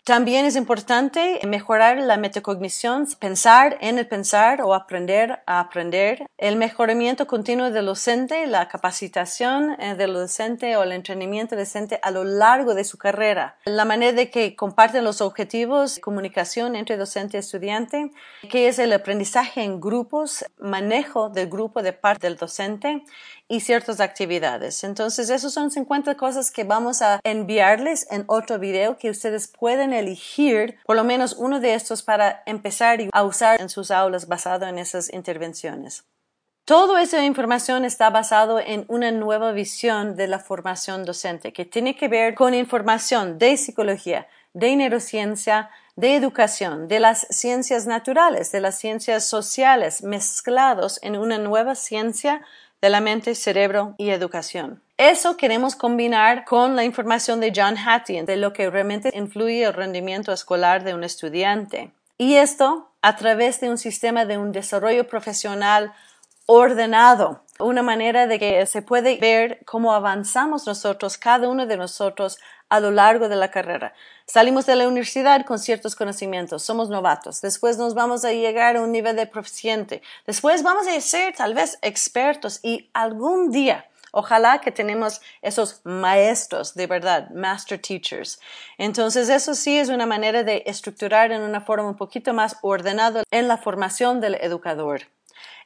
También 0.03 0.45
es 0.45 0.55
importante 0.55 1.39
mejorar 1.45 1.99
la 1.99 2.17
metacognición, 2.17 3.05
pensar 3.19 3.77
en 3.81 3.99
el 3.99 4.07
pensar 4.07 4.63
o 4.63 4.73
aprender 4.73 5.43
a 5.45 5.59
aprender, 5.59 6.25
el 6.39 6.55
mejoramiento 6.55 7.27
continuo 7.27 7.69
del 7.69 7.85
docente, 7.85 8.47
la 8.47 8.67
capacitación 8.67 9.79
eh, 9.79 9.93
del 9.93 10.13
docente 10.13 10.75
o 10.75 10.81
el 10.81 10.93
entrenamiento 10.93 11.55
del 11.55 11.65
docente 11.65 11.99
a 12.01 12.09
lo 12.09 12.23
largo 12.23 12.73
de 12.73 12.83
su 12.83 12.97
carrera, 12.97 13.57
la 13.63 13.85
manera 13.85 14.13
de 14.13 14.31
que 14.31 14.55
comparten 14.55 15.03
los 15.03 15.21
objetivos, 15.21 15.99
comunicación 15.99 16.75
entre 16.75 16.97
docente 16.97 17.37
y 17.37 17.41
estudiante, 17.41 18.09
que 18.49 18.69
es 18.69 18.79
el 18.79 18.93
aprendizaje 18.93 19.61
en 19.61 19.79
grupos, 19.79 20.43
manejo 20.57 21.29
del 21.29 21.47
grupo 21.47 21.83
de 21.83 21.93
parte 21.93 22.25
del 22.25 22.37
docente 22.37 23.03
y 23.47 23.61
ciertas 23.61 23.99
actividades. 23.99 24.83
Entonces, 24.83 25.29
esos 25.29 25.53
son 25.53 25.71
50 25.71 26.15
cosas 26.15 26.51
que 26.51 26.63
vamos 26.63 27.01
a 27.01 27.19
enviarles 27.23 28.07
en 28.11 28.23
otro 28.27 28.59
video 28.59 28.97
que 28.97 29.09
ustedes 29.09 29.47
pueden 29.47 29.93
elegir 29.93 30.77
por 30.85 30.95
lo 30.95 31.03
menos 31.03 31.33
uno 31.33 31.59
de 31.59 31.73
estos 31.73 32.03
para 32.03 32.43
empezar 32.45 32.99
a 33.11 33.23
usar 33.23 33.61
en 33.61 33.69
sus 33.69 33.91
aulas 33.91 34.27
basado 34.27 34.65
en 34.65 34.79
esas 34.79 35.11
intervenciones. 35.13 36.03
Toda 36.65 37.01
esa 37.01 37.25
información 37.25 37.85
está 37.85 38.09
basado 38.11 38.59
en 38.59 38.85
una 38.87 39.11
nueva 39.11 39.51
visión 39.51 40.15
de 40.15 40.27
la 40.27 40.39
formación 40.39 41.03
docente 41.03 41.53
que 41.53 41.65
tiene 41.65 41.95
que 41.95 42.07
ver 42.07 42.35
con 42.35 42.53
información 42.53 43.39
de 43.39 43.57
psicología, 43.57 44.27
de 44.53 44.75
neurociencia, 44.75 45.69
de 45.95 46.15
educación, 46.15 46.87
de 46.87 46.99
las 46.99 47.27
ciencias 47.29 47.87
naturales, 47.87 48.51
de 48.51 48.61
las 48.61 48.77
ciencias 48.77 49.25
sociales, 49.25 50.03
mezclados 50.03 50.99
en 51.01 51.17
una 51.17 51.37
nueva 51.37 51.75
ciencia 51.75 52.41
de 52.81 52.89
la 52.89 53.01
mente, 53.01 53.35
cerebro 53.35 53.95
y 53.97 54.09
educación. 54.09 54.81
Eso 54.97 55.37
queremos 55.37 55.75
combinar 55.75 56.45
con 56.45 56.75
la 56.75 56.83
información 56.83 57.39
de 57.39 57.53
John 57.55 57.75
Hattie 57.77 58.23
de 58.23 58.37
lo 58.37 58.53
que 58.53 58.69
realmente 58.69 59.11
influye 59.13 59.63
el 59.63 59.73
rendimiento 59.73 60.31
escolar 60.31 60.83
de 60.83 60.93
un 60.93 61.03
estudiante. 61.03 61.91
Y 62.17 62.35
esto 62.35 62.89
a 63.01 63.15
través 63.15 63.59
de 63.59 63.69
un 63.69 63.77
sistema 63.77 64.25
de 64.25 64.37
un 64.37 64.51
desarrollo 64.51 65.07
profesional 65.07 65.93
ordenado, 66.45 67.43
una 67.59 67.81
manera 67.81 68.27
de 68.27 68.37
que 68.37 68.65
se 68.65 68.81
puede 68.81 69.17
ver 69.17 69.61
cómo 69.65 69.93
avanzamos 69.93 70.67
nosotros, 70.67 71.17
cada 71.17 71.49
uno 71.49 71.65
de 71.65 71.77
nosotros, 71.77 72.39
a 72.71 72.79
lo 72.79 72.89
largo 72.89 73.27
de 73.27 73.35
la 73.35 73.51
carrera. 73.51 73.93
Salimos 74.25 74.65
de 74.65 74.77
la 74.77 74.87
universidad 74.87 75.45
con 75.45 75.59
ciertos 75.59 75.93
conocimientos, 75.93 76.63
somos 76.63 76.89
novatos, 76.89 77.41
después 77.41 77.77
nos 77.77 77.93
vamos 77.93 78.23
a 78.23 78.31
llegar 78.31 78.77
a 78.77 78.81
un 78.81 78.93
nivel 78.93 79.17
de 79.17 79.27
proficiente, 79.27 80.01
después 80.25 80.63
vamos 80.63 80.87
a 80.87 80.99
ser 81.01 81.35
tal 81.35 81.53
vez 81.53 81.77
expertos 81.81 82.59
y 82.63 82.89
algún 82.93 83.51
día 83.51 83.85
Ojalá 84.13 84.59
que 84.59 84.71
tenemos 84.71 85.21
esos 85.41 85.79
maestros 85.85 86.73
de 86.73 86.85
verdad, 86.85 87.29
master 87.29 87.79
teachers. 87.79 88.41
Entonces, 88.77 89.29
eso 89.29 89.55
sí 89.55 89.79
es 89.79 89.87
una 89.87 90.05
manera 90.05 90.43
de 90.43 90.63
estructurar 90.65 91.31
en 91.31 91.41
una 91.41 91.61
forma 91.61 91.87
un 91.87 91.95
poquito 91.95 92.33
más 92.33 92.57
ordenada 92.61 93.23
en 93.31 93.47
la 93.47 93.57
formación 93.57 94.19
del 94.19 94.35
educador. 94.35 95.03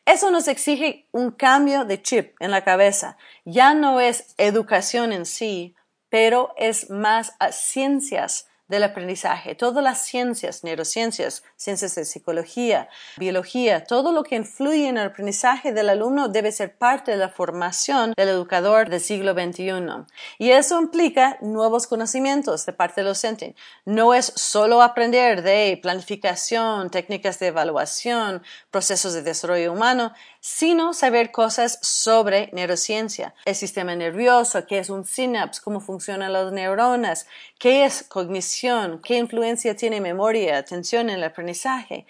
Eso 0.06 0.30
nos 0.30 0.48
exige 0.48 1.08
un 1.12 1.32
cambio 1.32 1.86
de 1.86 2.00
chip 2.00 2.36
en 2.40 2.52
la 2.52 2.64
cabeza. 2.64 3.18
Ya 3.46 3.74
no 3.74 4.00
es 4.00 4.36
educación 4.38 5.12
en 5.12 5.26
sí, 5.26 5.76
pero 6.16 6.54
es 6.56 6.90
más 6.90 7.34
a 7.40 7.52
ciencias 7.52 8.48
del 8.68 8.84
aprendizaje, 8.84 9.54
todas 9.54 9.84
las 9.84 10.02
ciencias, 10.02 10.64
neurociencias, 10.64 11.44
ciencias 11.56 11.94
de 11.96 12.06
psicología, 12.06 12.90
biología, 13.18 13.84
todo 13.84 14.12
lo 14.12 14.24
que 14.24 14.36
influye 14.36 14.88
en 14.88 14.98
el 14.98 15.08
aprendizaje 15.08 15.72
del 15.72 15.90
alumno 15.90 16.30
debe 16.30 16.52
ser 16.52 16.78
parte 16.78 17.12
de 17.12 17.18
la 17.18 17.30
formación 17.30 18.14
del 18.18 18.30
educador 18.30 18.90
del 18.90 19.02
siglo 19.02 19.34
XXI. 19.34 20.06
Y 20.40 20.52
eso 20.52 20.80
implica 20.82 21.38
nuevos 21.42 21.86
conocimientos 21.86 22.66
de 22.66 22.74
parte 22.74 23.02
del 23.02 23.10
docente. 23.10 23.56
No 23.86 24.14
es 24.14 24.32
solo 24.36 24.82
aprender 24.82 25.44
de 25.44 25.78
planificación, 25.82 26.90
técnicas 26.90 27.38
de 27.40 27.48
evaluación, 27.48 28.42
procesos 28.72 29.14
de 29.14 29.22
desarrollo 29.22 29.74
humano, 29.74 30.14
sino 30.48 30.94
saber 30.94 31.32
cosas 31.32 31.80
sobre 31.82 32.52
neurociencia, 32.54 33.34
el 33.46 33.56
sistema 33.56 33.96
nervioso, 33.96 34.68
qué 34.68 34.78
es 34.78 34.92
un 34.92 35.04
sinapse, 35.04 35.60
cómo 35.64 35.80
funcionan 35.80 36.34
las 36.34 36.52
neuronas, 36.52 37.26
qué 37.58 37.84
es 37.84 38.04
cognición, 38.04 39.02
qué 39.04 39.18
influencia 39.18 39.76
tiene 39.76 40.02
memoria, 40.02 40.60
atención 40.60 41.10
en 41.10 41.16
el 41.16 41.24
aprendizaje. 41.24 42.06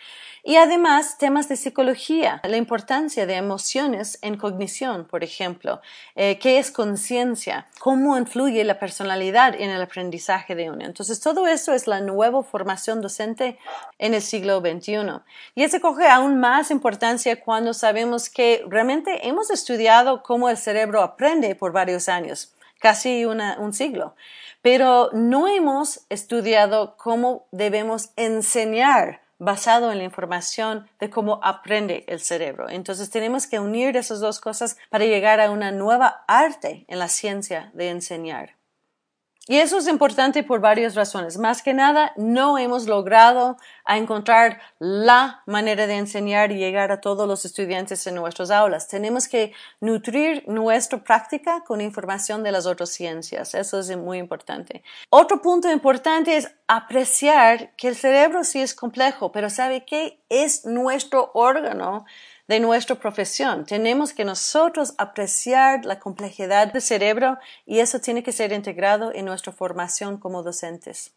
Y 0.48 0.58
además 0.58 1.18
temas 1.18 1.50
de 1.50 1.56
psicología, 1.56 2.40
la 2.44 2.58
importancia 2.58 3.26
de 3.26 3.34
emociones 3.34 4.20
en 4.22 4.38
cognición, 4.38 5.06
por 5.06 5.24
ejemplo, 5.24 5.82
eh, 6.16 6.38
qué 6.38 6.60
es 6.60 6.70
conciencia, 6.70 7.68
cómo 7.80 8.16
influye 8.16 8.64
la 8.64 8.78
personalidad 8.78 9.56
en 9.60 9.72
el 9.72 9.82
aprendizaje 9.82 10.54
de 10.54 10.70
uno. 10.70 10.86
Entonces, 10.86 11.20
todo 11.20 11.48
eso 11.48 11.74
es 11.74 11.88
la 11.88 12.00
nueva 12.00 12.44
formación 12.44 13.02
docente 13.02 13.58
en 13.98 14.14
el 14.14 14.22
siglo 14.22 14.60
XXI. 14.60 15.22
Y 15.56 15.64
eso 15.64 15.82
coge 15.82 16.08
aún 16.08 16.40
más 16.40 16.70
importancia 16.70 17.42
cuando 17.42 17.74
sabemos 17.74 18.25
que 18.30 18.64
realmente 18.68 19.28
hemos 19.28 19.50
estudiado 19.50 20.24
cómo 20.24 20.50
el 20.50 20.58
cerebro 20.58 21.02
aprende 21.02 21.56
por 21.56 21.72
varios 21.72 22.10
años, 22.10 22.54
casi 22.80 23.26
un 23.26 23.74
siglo, 23.74 24.16
pero 24.62 25.10
no 25.14 25.48
hemos 25.48 26.02
estudiado 26.10 26.98
cómo 26.98 27.48
debemos 27.52 28.10
enseñar 28.16 29.22
basado 29.38 29.92
en 29.92 29.98
la 29.98 30.04
información 30.04 30.90
de 31.00 31.10
cómo 31.10 31.40
aprende 31.44 32.06
el 32.08 32.20
cerebro. 32.20 32.70
Entonces 32.70 33.10
tenemos 33.10 33.48
que 33.48 33.60
unir 33.60 33.98
esas 33.98 34.20
dos 34.20 34.40
cosas 34.40 34.78
para 34.90 35.06
llegar 35.06 35.42
a 35.42 35.52
una 35.52 35.72
nueva 35.72 36.24
arte 36.28 36.86
en 36.88 37.00
la 37.00 37.10
ciencia 37.10 37.70
de 37.74 37.90
enseñar. 37.90 38.55
Y 39.48 39.58
eso 39.58 39.78
es 39.78 39.88
importante 39.88 40.42
por 40.44 40.60
varias 40.60 40.96
razones. 40.96 41.38
Más 41.38 41.62
que 41.62 41.76
nada, 41.76 42.14
no 42.16 42.58
hemos 42.58 42.88
logrado 42.88 43.58
encontrar 43.88 44.60
la 44.80 45.44
manera 45.46 45.86
de 45.86 45.98
enseñar 45.98 46.52
y 46.52 46.58
llegar 46.58 46.92
a 46.92 47.00
todos 47.00 47.28
los 47.28 47.46
estudiantes 47.46 48.08
en 48.08 48.16
nuestras 48.16 48.50
aulas. 48.50 48.88
Tenemos 48.88 49.28
que 49.28 49.54
nutrir 49.80 50.44
nuestra 50.48 51.04
práctica 51.04 51.64
con 51.64 51.80
información 51.80 52.42
de 52.42 52.52
las 52.52 52.66
otras 52.66 52.90
ciencias. 52.90 53.54
Eso 53.54 53.80
es 53.80 53.96
muy 53.96 54.18
importante. 54.18 54.82
Otro 55.12 55.44
punto 55.44 55.72
importante 55.72 56.38
es 56.38 56.52
apreciar 56.68 57.76
que 57.76 57.90
el 57.90 57.96
cerebro 57.96 58.44
sí 58.44 58.62
es 58.62 58.74
complejo, 58.74 59.32
pero 59.32 59.52
¿sabe 59.52 59.86
qué? 59.86 60.20
Es 60.28 60.66
nuestro 60.66 61.30
órgano 61.36 62.06
de 62.48 62.60
nuestra 62.60 62.96
profesión. 62.96 63.66
Tenemos 63.66 64.14
que 64.14 64.26
nosotros 64.26 64.94
apreciar 64.98 65.86
la 65.86 66.00
complejidad 66.00 66.72
del 66.72 66.82
cerebro 66.82 67.38
y 67.66 67.80
eso 67.80 68.00
tiene 68.00 68.24
que 68.24 68.32
ser 68.32 68.52
integrado 68.52 69.14
en 69.14 69.26
nuestra 69.26 69.52
formación 69.52 70.18
como 70.18 70.44
docentes. 70.44 71.14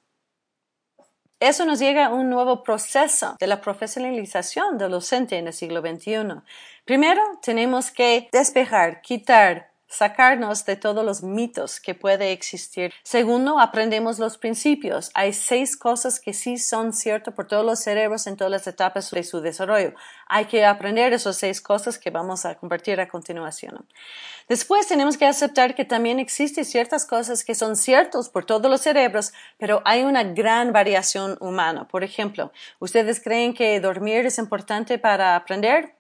Eso 1.41 1.65
nos 1.65 1.79
llega 1.79 2.07
a 2.07 2.13
un 2.13 2.31
nuevo 2.31 2.65
proceso 2.65 3.37
de 3.39 3.47
la 3.47 3.61
profesionalización 3.61 4.77
del 4.77 4.91
docente 4.91 5.39
en 5.39 5.47
el 5.47 5.53
siglo 5.53 5.81
XXI. 5.81 6.43
Primero, 6.85 7.23
tenemos 7.43 7.93
que 7.93 8.29
despejar, 8.33 9.03
quitar 9.03 9.68
sacarnos 9.89 10.65
de 10.65 10.77
todos 10.77 11.05
los 11.05 11.23
mitos 11.23 11.81
que 11.81 11.95
puede 11.95 12.33
existir. 12.33 12.93
Segundo, 13.03 13.59
aprendemos 13.59 14.19
los 14.19 14.39
principios. 14.39 15.11
Hay 15.15 15.33
seis 15.33 15.77
cosas 15.77 16.21
que 16.21 16.35
sí 16.35 16.59
son 16.59 16.93
ciertas 16.93 17.35
por 17.35 17.47
todos 17.47 17.65
los 17.65 17.81
cerebros 17.81 18.27
en 18.27 18.37
todas 18.37 18.51
las 18.51 18.67
etapas 18.67 19.11
de 19.11 19.25
su 19.25 19.41
desarrollo. 19.41 19.95
Hay 20.29 20.45
que 20.45 20.65
aprender 20.65 21.13
esas 21.13 21.37
seis 21.37 21.61
cosas 21.61 21.99
que 21.99 22.11
vamos 22.11 22.45
a 22.45 22.55
compartir 22.57 23.01
a 23.01 23.09
continuación. 23.09 23.87
Después 24.49 24.87
tenemos 24.87 25.17
que 25.17 25.27
aceptar 25.27 25.75
que 25.75 25.85
también 25.85 26.19
existen 26.19 26.65
ciertas 26.65 27.05
cosas 27.05 27.45
que 27.45 27.55
son 27.55 27.77
ciertas 27.77 28.29
por 28.29 28.45
todos 28.45 28.71
los 28.71 28.81
cerebros, 28.81 29.33
pero 29.59 29.83
hay 29.85 30.03
una 30.03 30.23
gran 30.23 30.73
variación 30.73 31.37
humana. 31.41 31.89
Por 31.89 32.05
ejemplo, 32.05 32.53
¿ustedes 32.79 33.21
creen 33.21 33.55
que 33.55 33.81
dormir 33.81 34.27
es 34.27 34.39
importante 34.39 34.99
para 34.99 35.37
aprender? 35.37 35.98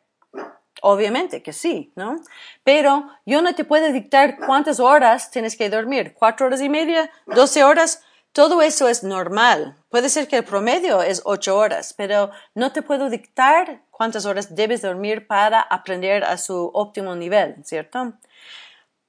Obviamente 0.82 1.42
que 1.42 1.52
sí, 1.52 1.92
¿no? 1.96 2.20
Pero 2.64 3.08
yo 3.26 3.42
no 3.42 3.54
te 3.54 3.64
puedo 3.64 3.92
dictar 3.92 4.38
cuántas 4.38 4.80
horas 4.80 5.30
tienes 5.30 5.56
que 5.56 5.70
dormir. 5.70 6.14
¿Cuatro 6.14 6.46
horas 6.46 6.60
y 6.60 6.68
media? 6.68 7.10
¿Doce 7.26 7.64
horas? 7.64 8.02
Todo 8.32 8.62
eso 8.62 8.88
es 8.88 9.02
normal. 9.02 9.76
Puede 9.88 10.08
ser 10.08 10.28
que 10.28 10.36
el 10.36 10.44
promedio 10.44 11.02
es 11.02 11.22
ocho 11.24 11.56
horas, 11.56 11.94
pero 11.96 12.30
no 12.54 12.72
te 12.72 12.82
puedo 12.82 13.10
dictar 13.10 13.82
cuántas 13.90 14.26
horas 14.26 14.54
debes 14.54 14.82
dormir 14.82 15.26
para 15.26 15.60
aprender 15.60 16.22
a 16.22 16.38
su 16.38 16.70
óptimo 16.72 17.16
nivel, 17.16 17.56
¿cierto? 17.64 18.12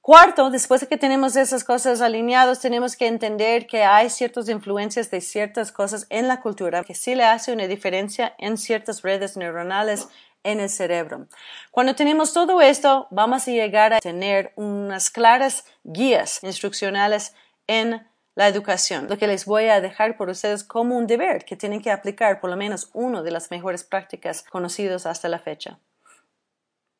Cuarto, 0.00 0.48
después 0.50 0.80
de 0.80 0.88
que 0.88 0.96
tenemos 0.96 1.36
esas 1.36 1.62
cosas 1.62 2.00
alineadas, 2.00 2.60
tenemos 2.60 2.96
que 2.96 3.06
entender 3.06 3.66
que 3.66 3.84
hay 3.84 4.08
ciertas 4.08 4.48
influencias 4.48 5.10
de 5.10 5.20
ciertas 5.20 5.70
cosas 5.70 6.06
en 6.08 6.26
la 6.26 6.40
cultura 6.40 6.82
que 6.84 6.94
sí 6.94 7.14
le 7.14 7.24
hace 7.24 7.52
una 7.52 7.66
diferencia 7.66 8.34
en 8.38 8.56
ciertas 8.56 9.02
redes 9.02 9.36
neuronales 9.36 10.08
en 10.44 10.60
el 10.60 10.70
cerebro. 10.70 11.26
Cuando 11.70 11.94
tenemos 11.94 12.32
todo 12.32 12.60
esto, 12.60 13.06
vamos 13.10 13.46
a 13.46 13.50
llegar 13.50 13.92
a 13.92 14.00
tener 14.00 14.52
unas 14.56 15.10
claras 15.10 15.64
guías 15.84 16.42
instruccionales 16.42 17.34
en 17.66 18.06
la 18.34 18.48
educación, 18.48 19.08
lo 19.08 19.18
que 19.18 19.26
les 19.26 19.44
voy 19.44 19.64
a 19.66 19.80
dejar 19.80 20.16
por 20.16 20.30
ustedes 20.30 20.64
como 20.64 20.96
un 20.96 21.06
deber 21.06 21.44
que 21.44 21.56
tienen 21.56 21.82
que 21.82 21.90
aplicar 21.90 22.40
por 22.40 22.48
lo 22.48 22.56
menos 22.56 22.88
una 22.92 23.22
de 23.22 23.30
las 23.30 23.50
mejores 23.50 23.84
prácticas 23.84 24.44
conocidas 24.44 25.04
hasta 25.04 25.28
la 25.28 25.38
fecha. 25.38 25.78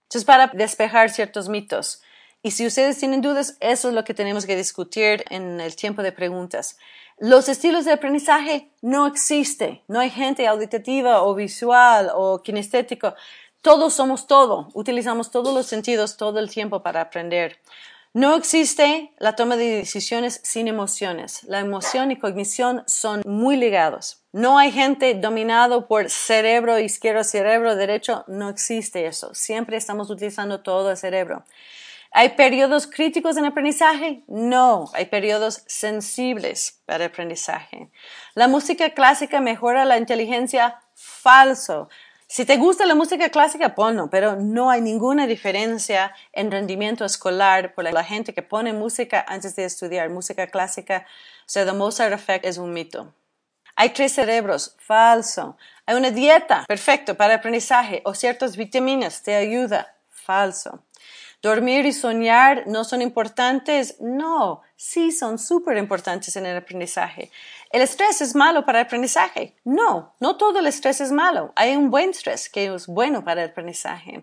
Entonces, 0.03 0.27
para 0.27 0.49
despejar 0.49 1.09
ciertos 1.11 1.49
mitos, 1.49 2.03
y 2.43 2.53
si 2.53 2.67
ustedes 2.67 2.99
tienen 2.99 3.21
dudas, 3.21 3.57
eso 3.61 3.89
es 3.89 3.95
lo 3.95 4.05
que 4.05 4.15
tenemos 4.15 4.47
que 4.47 4.57
discutir 4.57 5.25
en 5.29 5.61
el 5.61 5.77
tiempo 5.77 6.03
de 6.03 6.11
preguntas. 6.11 6.79
Los 7.21 7.51
estilos 7.51 7.85
de 7.85 7.93
aprendizaje 7.93 8.71
no 8.81 9.07
existen. 9.07 9.83
No 9.89 10.01
hay 10.01 10.09
gente 10.09 10.47
auditativa 10.47 11.23
o 11.23 11.35
visual 11.35 12.11
o 12.15 12.43
kinestético. 12.43 13.15
Todos 13.61 13.93
somos 13.93 14.27
todo. 14.27 14.69
Utilizamos 14.73 15.31
todos 15.31 15.53
los 15.53 15.67
sentidos 15.67 16.17
todo 16.17 16.39
el 16.39 16.49
tiempo 16.49 16.83
para 16.83 17.03
aprender. 17.03 17.59
No 18.15 18.35
existe 18.37 19.13
la 19.19 19.37
toma 19.37 19.57
de 19.57 19.67
decisiones 19.67 20.41
sin 20.45 20.67
emociones. 20.67 21.45
La 21.45 21.61
emoción 21.61 22.11
y 22.11 22.17
cognición 22.17 22.85
son 22.87 23.21
muy 23.27 23.59
ligados. 23.59 24.23
No 24.33 24.59
hay 24.59 24.73
gente 24.73 25.13
dominado 25.13 25.87
por 25.89 26.09
cerebro 26.09 26.79
izquierdo, 26.79 27.23
cerebro 27.23 27.77
derecho. 27.77 28.25
No 28.29 28.49
existe 28.49 29.05
eso. 29.05 29.35
Siempre 29.35 29.77
estamos 29.77 30.09
utilizando 30.09 30.61
todo 30.61 30.91
el 30.91 30.97
cerebro. 30.97 31.45
¿Hay 32.13 32.31
periodos 32.31 32.89
críticos 32.89 33.37
en 33.37 33.45
aprendizaje? 33.45 34.25
No, 34.27 34.91
hay 34.95 35.07
periodos 35.07 35.63
sensibles 35.67 36.83
para 36.85 37.05
aprendizaje. 37.05 37.89
¿La 38.35 38.49
música 38.49 38.91
clásica 38.91 39.41
mejora 39.41 39.85
la 39.85 39.97
inteligencia? 39.97 40.81
Falso. 40.95 41.89
Si 42.27 42.45
te 42.45 42.57
gusta 42.57 42.85
la 42.85 42.97
música 42.97 43.29
clásica, 43.29 43.77
ponlo, 43.77 44.11
pero 44.11 44.37
no 44.37 44.71
hay 44.71 44.81
ninguna 44.81 45.29
diferencia 45.29 46.13
en 46.33 46.51
rendimiento 46.51 47.05
escolar 47.05 47.75
por 47.75 47.85
la 47.85 48.05
gente 48.05 48.35
que 48.35 48.43
pone 48.43 48.73
música 48.73 49.25
antes 49.29 49.55
de 49.55 49.65
estudiar. 49.65 50.11
Música 50.11 50.49
clásica, 50.49 51.07
o 51.47 51.65
the 51.65 51.73
Mozart 51.73 52.13
Effect 52.13 52.45
es 52.45 52.59
un 52.59 52.73
mito. 52.73 53.15
Hay 53.77 53.91
tres 53.91 54.13
cerebros, 54.13 54.77
falso. 54.79 55.57
Hay 55.87 55.97
una 55.97 56.11
dieta, 56.11 56.65
perfecto, 56.67 57.17
para 57.17 57.37
aprendizaje, 57.37 58.03
o 58.05 58.15
ciertas 58.15 58.57
vitaminas, 58.57 59.23
te 59.23 59.35
ayuda, 59.35 59.95
falso. 60.09 60.85
¿Dormir 61.43 61.87
y 61.87 61.93
soñar 61.93 62.65
no 62.67 62.85
son 62.85 63.01
importantes? 63.01 63.97
No, 63.99 64.61
sí 64.77 65.11
son 65.11 65.39
súper 65.39 65.79
importantes 65.79 66.37
en 66.37 66.45
el 66.45 66.59
aprendizaje. 66.59 67.31
¿El 67.71 67.81
estrés 67.81 68.21
es 68.21 68.35
malo 68.35 68.67
para 68.67 68.81
el 68.81 68.87
aprendizaje? 68.87 69.57
No, 69.65 70.15
no 70.21 70.37
todo 70.37 70.59
el 70.59 70.67
estrés 70.67 71.01
es 71.01 71.13
malo. 71.13 71.53
Hay 71.57 71.77
un 71.77 71.91
buen 71.91 72.11
estrés 72.11 72.51
que 72.51 72.67
es 72.67 72.87
bueno 72.87 73.25
para 73.25 73.45
el 73.45 73.51
aprendizaje. 73.51 74.23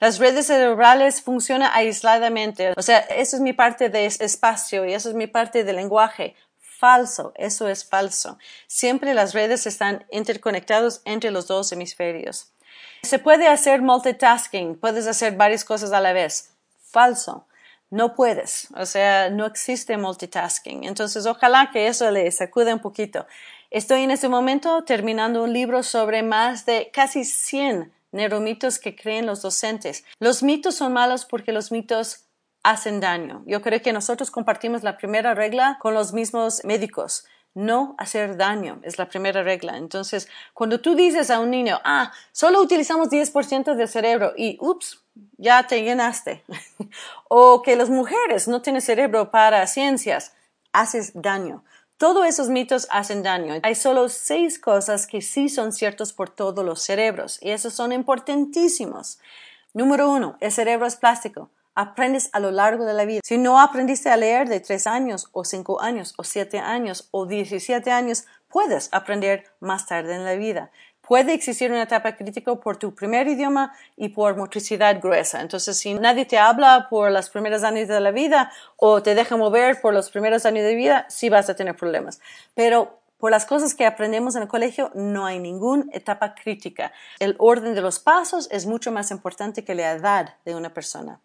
Las 0.00 0.18
redes 0.18 0.46
cerebrales 0.46 1.22
funcionan 1.22 1.70
aisladamente. 1.72 2.72
O 2.76 2.82
sea, 2.82 2.98
eso 2.98 3.36
es 3.36 3.42
mi 3.42 3.52
parte 3.52 3.88
de 3.88 4.06
espacio 4.06 4.84
y 4.84 4.94
eso 4.94 5.10
es 5.10 5.14
mi 5.14 5.28
parte 5.28 5.62
de 5.62 5.72
lenguaje. 5.72 6.34
Falso, 6.58 7.32
eso 7.36 7.68
es 7.68 7.84
falso. 7.84 8.36
Siempre 8.66 9.14
las 9.14 9.32
redes 9.32 9.66
están 9.66 10.06
interconectadas 10.10 11.02
entre 11.04 11.30
los 11.30 11.46
dos 11.46 11.70
hemisferios. 11.70 12.52
Se 13.02 13.18
puede 13.18 13.48
hacer 13.48 13.80
multitasking, 13.80 14.76
puedes 14.76 15.06
hacer 15.06 15.36
varias 15.36 15.64
cosas 15.64 15.92
a 15.92 16.00
la 16.00 16.12
vez. 16.12 16.52
Falso. 16.90 17.46
No 17.90 18.14
puedes, 18.14 18.68
o 18.76 18.84
sea, 18.84 19.30
no 19.30 19.46
existe 19.46 19.96
multitasking. 19.96 20.84
Entonces, 20.84 21.24
ojalá 21.24 21.70
que 21.72 21.86
eso 21.86 22.10
le 22.10 22.30
sacude 22.30 22.74
un 22.74 22.80
poquito. 22.80 23.26
Estoy 23.70 24.02
en 24.02 24.10
este 24.10 24.28
momento 24.28 24.84
terminando 24.84 25.42
un 25.42 25.52
libro 25.52 25.82
sobre 25.82 26.22
más 26.22 26.66
de 26.66 26.90
casi 26.92 27.24
100 27.24 27.92
neuromitos 28.12 28.78
que 28.78 28.94
creen 28.94 29.26
los 29.26 29.40
docentes. 29.40 30.04
Los 30.18 30.42
mitos 30.42 30.74
son 30.74 30.92
malos 30.92 31.24
porque 31.24 31.52
los 31.52 31.72
mitos 31.72 32.26
hacen 32.62 33.00
daño. 33.00 33.42
Yo 33.46 33.62
creo 33.62 33.80
que 33.80 33.92
nosotros 33.92 34.30
compartimos 34.30 34.82
la 34.82 34.98
primera 34.98 35.34
regla 35.34 35.78
con 35.80 35.94
los 35.94 36.12
mismos 36.12 36.62
médicos 36.64 37.24
no 37.58 37.96
hacer 37.98 38.36
daño, 38.36 38.78
es 38.84 38.98
la 38.98 39.08
primera 39.08 39.42
regla. 39.42 39.76
Entonces, 39.76 40.28
cuando 40.54 40.80
tú 40.80 40.94
dices 40.94 41.28
a 41.28 41.40
un 41.40 41.50
niño, 41.50 41.80
ah, 41.82 42.12
solo 42.30 42.62
utilizamos 42.62 43.10
10% 43.10 43.74
del 43.74 43.88
cerebro 43.88 44.32
y, 44.36 44.56
ups, 44.60 45.02
ya 45.38 45.66
te 45.66 45.82
llenaste. 45.82 46.44
o 47.28 47.60
que 47.62 47.74
las 47.74 47.90
mujeres 47.90 48.46
no 48.46 48.62
tienen 48.62 48.80
cerebro 48.80 49.32
para 49.32 49.66
ciencias, 49.66 50.34
haces 50.72 51.10
daño. 51.14 51.64
Todos 51.96 52.26
esos 52.26 52.48
mitos 52.48 52.86
hacen 52.90 53.24
daño. 53.24 53.58
Hay 53.64 53.74
solo 53.74 54.08
seis 54.08 54.60
cosas 54.60 55.08
que 55.08 55.20
sí 55.20 55.48
son 55.48 55.72
ciertos 55.72 56.12
por 56.12 56.30
todos 56.30 56.64
los 56.64 56.80
cerebros 56.80 57.40
y 57.42 57.50
esos 57.50 57.74
son 57.74 57.90
importantísimos. 57.90 59.18
Número 59.74 60.08
uno, 60.08 60.36
el 60.38 60.52
cerebro 60.52 60.86
es 60.86 60.94
plástico 60.94 61.50
aprendes 61.78 62.28
a 62.32 62.40
lo 62.40 62.50
largo 62.50 62.84
de 62.84 62.92
la 62.92 63.04
vida. 63.04 63.20
Si 63.22 63.38
no 63.38 63.60
aprendiste 63.60 64.10
a 64.10 64.16
leer 64.16 64.48
de 64.48 64.58
tres 64.58 64.88
años 64.88 65.28
o 65.30 65.44
cinco 65.44 65.80
años 65.80 66.12
o 66.16 66.24
siete 66.24 66.58
años 66.58 67.08
o 67.12 67.24
diecisiete 67.24 67.92
años, 67.92 68.24
puedes 68.48 68.88
aprender 68.90 69.44
más 69.60 69.86
tarde 69.86 70.16
en 70.16 70.24
la 70.24 70.34
vida. 70.34 70.72
Puede 71.00 71.34
existir 71.34 71.70
una 71.70 71.84
etapa 71.84 72.16
crítica 72.16 72.52
por 72.56 72.78
tu 72.78 72.96
primer 72.96 73.28
idioma 73.28 73.72
y 73.96 74.08
por 74.08 74.36
motricidad 74.36 75.00
gruesa. 75.00 75.40
Entonces, 75.40 75.78
si 75.78 75.94
nadie 75.94 76.26
te 76.26 76.36
habla 76.36 76.88
por 76.90 77.12
los 77.12 77.30
primeros 77.30 77.62
años 77.62 77.86
de 77.86 78.00
la 78.00 78.10
vida 78.10 78.50
o 78.76 79.00
te 79.00 79.14
deja 79.14 79.36
mover 79.36 79.80
por 79.80 79.94
los 79.94 80.10
primeros 80.10 80.44
años 80.46 80.64
de 80.64 80.74
vida, 80.74 81.06
sí 81.08 81.28
vas 81.28 81.48
a 81.48 81.54
tener 81.54 81.76
problemas. 81.76 82.20
Pero 82.56 82.98
por 83.18 83.32
las 83.32 83.46
cosas 83.46 83.74
que 83.74 83.84
aprendemos 83.84 84.36
en 84.36 84.42
el 84.42 84.48
colegio, 84.48 84.92
no 84.94 85.26
hay 85.26 85.40
ninguna 85.40 85.84
etapa 85.92 86.34
crítica. 86.34 86.92
El 87.18 87.34
orden 87.38 87.74
de 87.74 87.80
los 87.80 87.98
pasos 87.98 88.48
es 88.52 88.66
mucho 88.66 88.92
más 88.92 89.10
importante 89.10 89.64
que 89.64 89.74
la 89.74 89.92
edad 89.92 90.36
de 90.44 90.54
una 90.54 90.72
persona. 90.72 91.20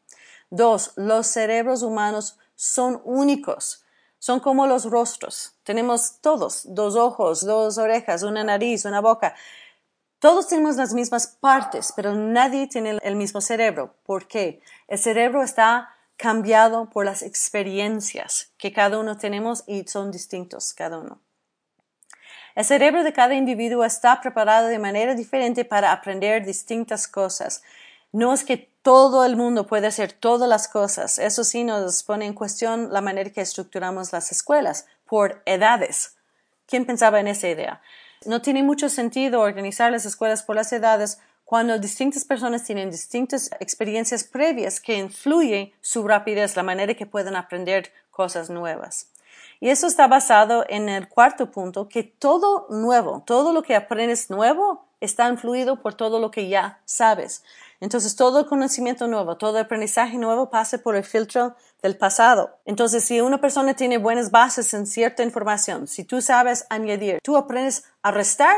Dos, 0.56 0.92
los 0.98 1.26
cerebros 1.26 1.82
humanos 1.82 2.38
son 2.54 3.02
únicos. 3.06 3.84
Son 4.20 4.40
como 4.40 4.68
los 4.68 4.86
rostros. 4.86 5.56
Tenemos 5.64 6.20
todos 6.22 6.62
dos 6.76 6.96
ojos, 6.96 7.44
dos 7.44 7.80
orejas, 7.80 8.22
una 8.22 8.44
nariz, 8.44 8.86
una 8.86 9.02
boca. 9.02 9.34
Todos 10.20 10.48
tenemos 10.48 10.76
las 10.76 10.94
mismas 10.94 11.26
partes, 11.26 11.92
pero 11.96 12.14
nadie 12.14 12.68
tiene 12.68 13.00
el 13.02 13.16
mismo 13.16 13.42
cerebro. 13.42 13.96
¿Por 14.04 14.28
qué? 14.28 14.62
El 14.88 15.00
cerebro 15.00 15.42
está 15.42 15.96
cambiado 16.18 16.88
por 16.88 17.04
las 17.04 17.24
experiencias 17.24 18.52
que 18.60 18.72
cada 18.72 19.00
uno 19.00 19.18
tenemos 19.18 19.64
y 19.66 19.88
son 19.88 20.12
distintos 20.12 20.76
cada 20.76 21.00
uno. 21.00 21.20
El 22.54 22.64
cerebro 22.64 23.04
de 23.04 23.12
cada 23.12 23.34
individuo 23.34 23.84
está 23.84 24.22
preparado 24.22 24.68
de 24.68 24.78
manera 24.78 25.16
diferente 25.16 25.66
para 25.66 25.92
aprender 25.92 26.46
distintas 26.46 27.08
cosas. 27.08 27.64
No 28.12 28.36
es 28.36 28.44
que 28.44 28.72
todo 28.84 29.24
el 29.26 29.38
mundo 29.38 29.66
puede 29.66 29.88
hacer 29.88 30.12
todas 30.12 30.48
las 30.48 30.68
cosas. 30.68 31.18
Eso 31.18 31.44
sí 31.44 31.64
nos 31.64 32.04
pone 32.04 32.26
en 32.26 32.34
cuestión 32.34 32.92
la 32.92 33.02
manera 33.02 33.32
que 33.32 33.42
estructuramos 33.42 34.12
las 34.12 34.32
escuelas 34.32 34.86
por 35.06 35.42
edades. 35.46 36.18
¿Quién 36.68 36.86
pensaba 36.86 37.20
en 37.20 37.28
esa 37.28 37.48
idea? 37.48 37.82
No 38.26 38.42
tiene 38.42 38.62
mucho 38.62 38.90
sentido 38.90 39.40
organizar 39.40 39.92
las 39.92 40.06
escuelas 40.06 40.44
por 40.44 40.58
las 40.58 40.72
edades 40.74 41.20
cuando 41.46 41.80
distintas 41.80 42.26
personas 42.26 42.64
tienen 42.64 42.90
distintas 42.90 43.52
experiencias 43.60 44.24
previas 44.26 44.82
que 44.82 44.98
influyen 44.98 45.72
su 45.82 46.06
rapidez, 46.06 46.56
la 46.56 46.64
manera 46.64 46.94
que 46.94 47.06
pueden 47.06 47.36
aprender 47.36 47.92
cosas 48.12 48.50
nuevas. 48.50 49.08
Y 49.60 49.70
eso 49.70 49.88
está 49.88 50.08
basado 50.08 50.66
en 50.68 50.90
el 50.90 51.08
cuarto 51.08 51.52
punto, 51.52 51.88
que 51.88 52.04
todo 52.04 52.68
nuevo, 52.70 53.24
todo 53.26 53.54
lo 53.54 53.64
que 53.64 53.76
aprendes 53.76 54.30
nuevo 54.30 54.86
está 55.04 55.28
influido 55.30 55.82
por 55.82 55.94
todo 55.94 56.20
lo 56.20 56.32
que 56.32 56.48
ya 56.48 56.82
sabes. 56.86 57.44
Entonces, 57.80 58.16
todo 58.16 58.48
conocimiento 58.48 59.08
nuevo, 59.08 59.36
todo 59.36 59.60
aprendizaje 59.60 60.18
nuevo 60.18 60.50
pasa 60.50 60.78
por 60.78 60.96
el 60.96 61.04
filtro 61.04 61.56
del 61.82 61.98
pasado. 61.98 62.58
Entonces, 62.66 63.04
si 63.04 63.20
una 63.20 63.42
persona 63.42 63.74
tiene 63.74 63.98
buenas 63.98 64.32
bases 64.32 64.74
en 64.74 64.88
cierta 64.88 65.22
información, 65.24 65.88
si 65.88 66.06
tú 66.06 66.22
sabes 66.22 66.66
añadir, 66.70 67.20
tú 67.22 67.36
aprendes 67.36 67.84
a 68.02 68.12
restar 68.12 68.56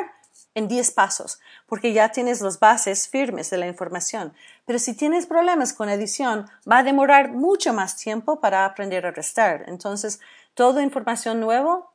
en 0.53 0.67
10 0.67 0.91
pasos, 0.91 1.39
porque 1.65 1.91
ya 1.91 2.09
tienes 2.09 2.41
las 2.41 2.59
bases 2.59 3.07
firmes 3.09 3.49
de 3.49 3.57
la 3.57 3.67
información. 3.67 4.33
Pero 4.65 4.79
si 4.79 4.93
tienes 4.93 5.25
problemas 5.25 5.73
con 5.73 5.89
edición, 5.89 6.45
va 6.69 6.77
a 6.77 6.83
demorar 6.83 7.31
mucho 7.31 7.73
más 7.73 7.97
tiempo 7.97 8.39
para 8.39 8.65
aprender 8.65 9.05
a 9.05 9.11
restar. 9.11 9.63
Entonces, 9.67 10.19
toda 10.53 10.83
información 10.83 11.39
nueva 11.39 11.89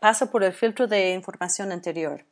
pasa 0.00 0.30
por 0.30 0.44
el 0.44 0.52
filtro 0.52 0.86
de 0.86 1.12
información 1.12 1.72
anterior. 1.72 2.24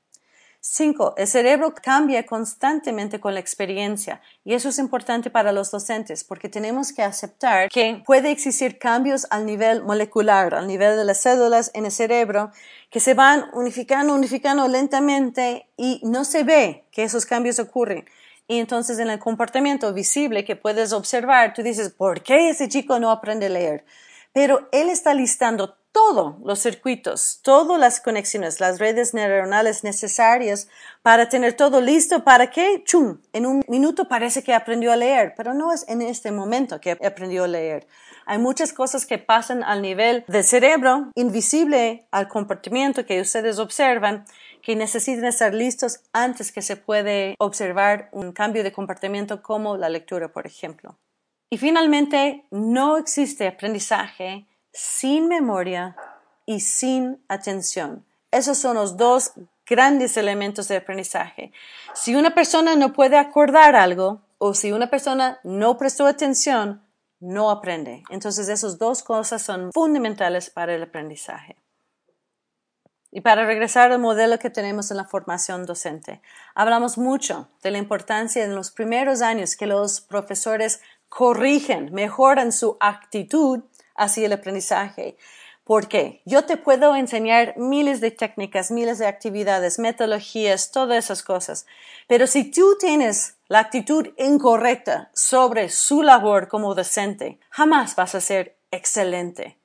Cinco, 0.69 1.15
el 1.17 1.29
cerebro 1.29 1.73
cambia 1.81 2.27
constantemente 2.27 3.21
con 3.21 3.35
la 3.35 3.41
experiencia 3.41 4.21
y 4.45 4.55
eso 4.55 4.69
es 4.69 4.81
importante 4.81 5.31
para 5.31 5.53
los 5.53 5.71
docentes 5.71 6.25
porque 6.25 6.49
tenemos 6.49 6.93
que 6.93 7.03
aceptar 7.05 7.69
que 7.69 8.03
puede 8.05 8.33
existir 8.33 8.77
cambios 8.77 9.29
al 9.31 9.47
nivel 9.47 9.85
molecular, 9.85 10.57
al 10.57 10.67
nivel 10.67 10.97
de 10.97 11.05
las 11.05 11.21
células 11.21 11.71
en 11.73 11.85
el 11.85 11.93
cerebro 11.93 12.51
que 12.91 12.99
se 12.99 13.15
van 13.15 13.45
unificando, 13.53 14.13
unificando 14.13 14.67
lentamente 14.67 15.69
y 15.77 16.01
no 16.03 16.25
se 16.25 16.43
ve 16.43 16.85
que 16.91 17.05
esos 17.05 17.27
cambios 17.27 17.61
ocurren. 17.61 18.05
Y 18.49 18.59
entonces 18.59 18.99
en 18.99 19.09
el 19.09 19.21
comportamiento 19.21 19.95
visible 19.95 20.45
que 20.45 20.57
puedes 20.57 20.93
observar, 20.93 21.55
tú 21.55 21.63
dices, 21.63 21.91
¿por 21.91 22.25
qué 22.25 22.51
ese 22.51 22.69
chico 22.69 22.99
no 22.99 23.13
aprende 23.13 23.47
a 23.47 23.51
leer? 23.51 23.85
Pero 24.33 24.69
él 24.73 24.91
está 24.91 25.15
listando 25.15 25.77
todos 25.97 26.35
los 26.45 26.59
circuitos, 26.59 27.41
todas 27.43 27.81
las 27.81 28.03
conexiones, 28.03 28.61
las 28.61 28.79
redes 28.79 29.15
neuronales 29.15 29.83
necesarias 29.83 30.69
para 31.01 31.31
tener 31.31 31.55
todo 31.55 31.81
listo 31.81 32.23
para 32.23 32.51
que, 32.51 32.85
chum, 32.85 33.17
en 33.33 33.47
un 33.47 33.63
minuto 33.67 34.07
parece 34.07 34.45
que 34.45 34.53
aprendió 34.53 34.93
a 34.93 34.97
leer, 34.97 35.33
pero 35.39 35.55
no 35.55 35.73
es 35.73 35.89
en 35.89 36.03
este 36.03 36.33
momento 36.33 36.83
que 36.83 36.99
aprendió 37.03 37.45
a 37.45 37.49
leer. 37.49 37.87
Hay 38.27 38.37
muchas 38.37 38.75
cosas 38.75 39.07
que 39.07 39.17
pasan 39.17 39.65
al 39.65 39.81
nivel 39.81 40.23
del 40.29 40.45
cerebro, 40.45 41.13
invisible 41.15 42.07
al 42.11 42.29
comportamiento 42.29 43.07
que 43.07 43.19
ustedes 43.19 43.59
observan, 43.59 44.27
que 44.61 44.77
necesitan 44.77 45.25
estar 45.25 45.55
listos 45.55 46.01
antes 46.13 46.53
que 46.53 46.61
se 46.61 46.77
puede 46.77 47.37
observar 47.39 48.11
un 48.13 48.33
cambio 48.33 48.63
de 48.63 48.71
comportamiento 48.71 49.43
como 49.43 49.79
la 49.79 49.89
lectura, 49.89 50.29
por 50.29 50.47
ejemplo. 50.47 50.99
Y 51.49 51.57
finalmente, 51.57 52.45
no 52.51 52.99
existe 52.99 53.47
aprendizaje 53.47 54.47
sin 54.77 55.27
memoria 55.27 55.97
y 56.45 56.61
sin 56.61 57.25
atención. 57.29 58.05
Esos 58.31 58.59
son 58.59 58.77
los 58.77 58.99
dos 58.99 59.33
grandes 59.65 60.19
elementos 60.19 60.69
de 60.69 60.77
aprendizaje. 60.77 61.51
Si 61.95 62.15
una 62.15 62.35
persona 62.35 62.77
no 62.77 62.93
puede 62.93 63.17
acordar 63.17 63.75
algo 63.75 64.21
o 64.37 64.53
si 64.53 64.73
una 64.73 64.91
persona 64.91 65.41
no 65.45 65.79
prestó 65.79 66.07
atención, 66.07 66.83
no 67.21 67.51
aprende. 67.51 68.03
Entonces, 68.11 68.49
esas 68.51 68.79
dos 68.79 69.03
cosas 69.03 69.41
son 69.41 69.73
fundamentales 69.73 70.51
para 70.51 70.75
el 70.75 70.83
aprendizaje. 70.83 71.57
Y 73.11 73.23
para 73.23 73.47
regresar 73.47 73.91
al 73.91 73.99
modelo 73.99 74.39
que 74.39 74.51
tenemos 74.51 74.91
en 74.91 74.99
la 74.99 75.07
formación 75.07 75.65
docente, 75.65 76.21
hablamos 76.55 76.99
mucho 76.99 77.49
de 77.63 77.71
la 77.71 77.79
importancia 77.79 78.45
en 78.45 78.55
los 78.55 78.71
primeros 78.71 79.23
años 79.23 79.57
que 79.57 79.67
los 79.67 80.03
profesores 80.03 80.83
corrigen, 81.09 81.95
mejoran 81.95 82.53
su 82.53 82.77
actitud 82.79 83.63
hacia 83.97 84.27
el 84.27 84.33
aprendizaje. 84.33 85.17
Porque 85.65 86.23
yo 86.25 86.45
te 86.45 86.57
puedo 86.57 86.95
enseñar 86.95 87.55
miles 87.57 88.01
de 88.01 88.13
técnicas, 88.13 88.71
miles 88.71 88.99
de 88.99 89.07
actividades, 89.07 89.81
metodologías, 89.81 90.71
todas 90.71 91.05
esas 91.05 91.25
cosas. 91.25 91.67
Pero 92.07 92.29
si 92.29 92.51
tú 92.51 92.77
tienes 92.79 93.37
la 93.49 93.59
actitud 93.59 94.09
incorrecta 94.17 95.11
sobre 95.13 95.69
su 95.69 96.03
labor 96.03 96.47
como 96.47 96.75
docente, 96.75 97.41
jamás 97.51 97.97
vas 97.97 98.15
a 98.15 98.21
ser 98.21 98.57
excelente. 98.71 99.59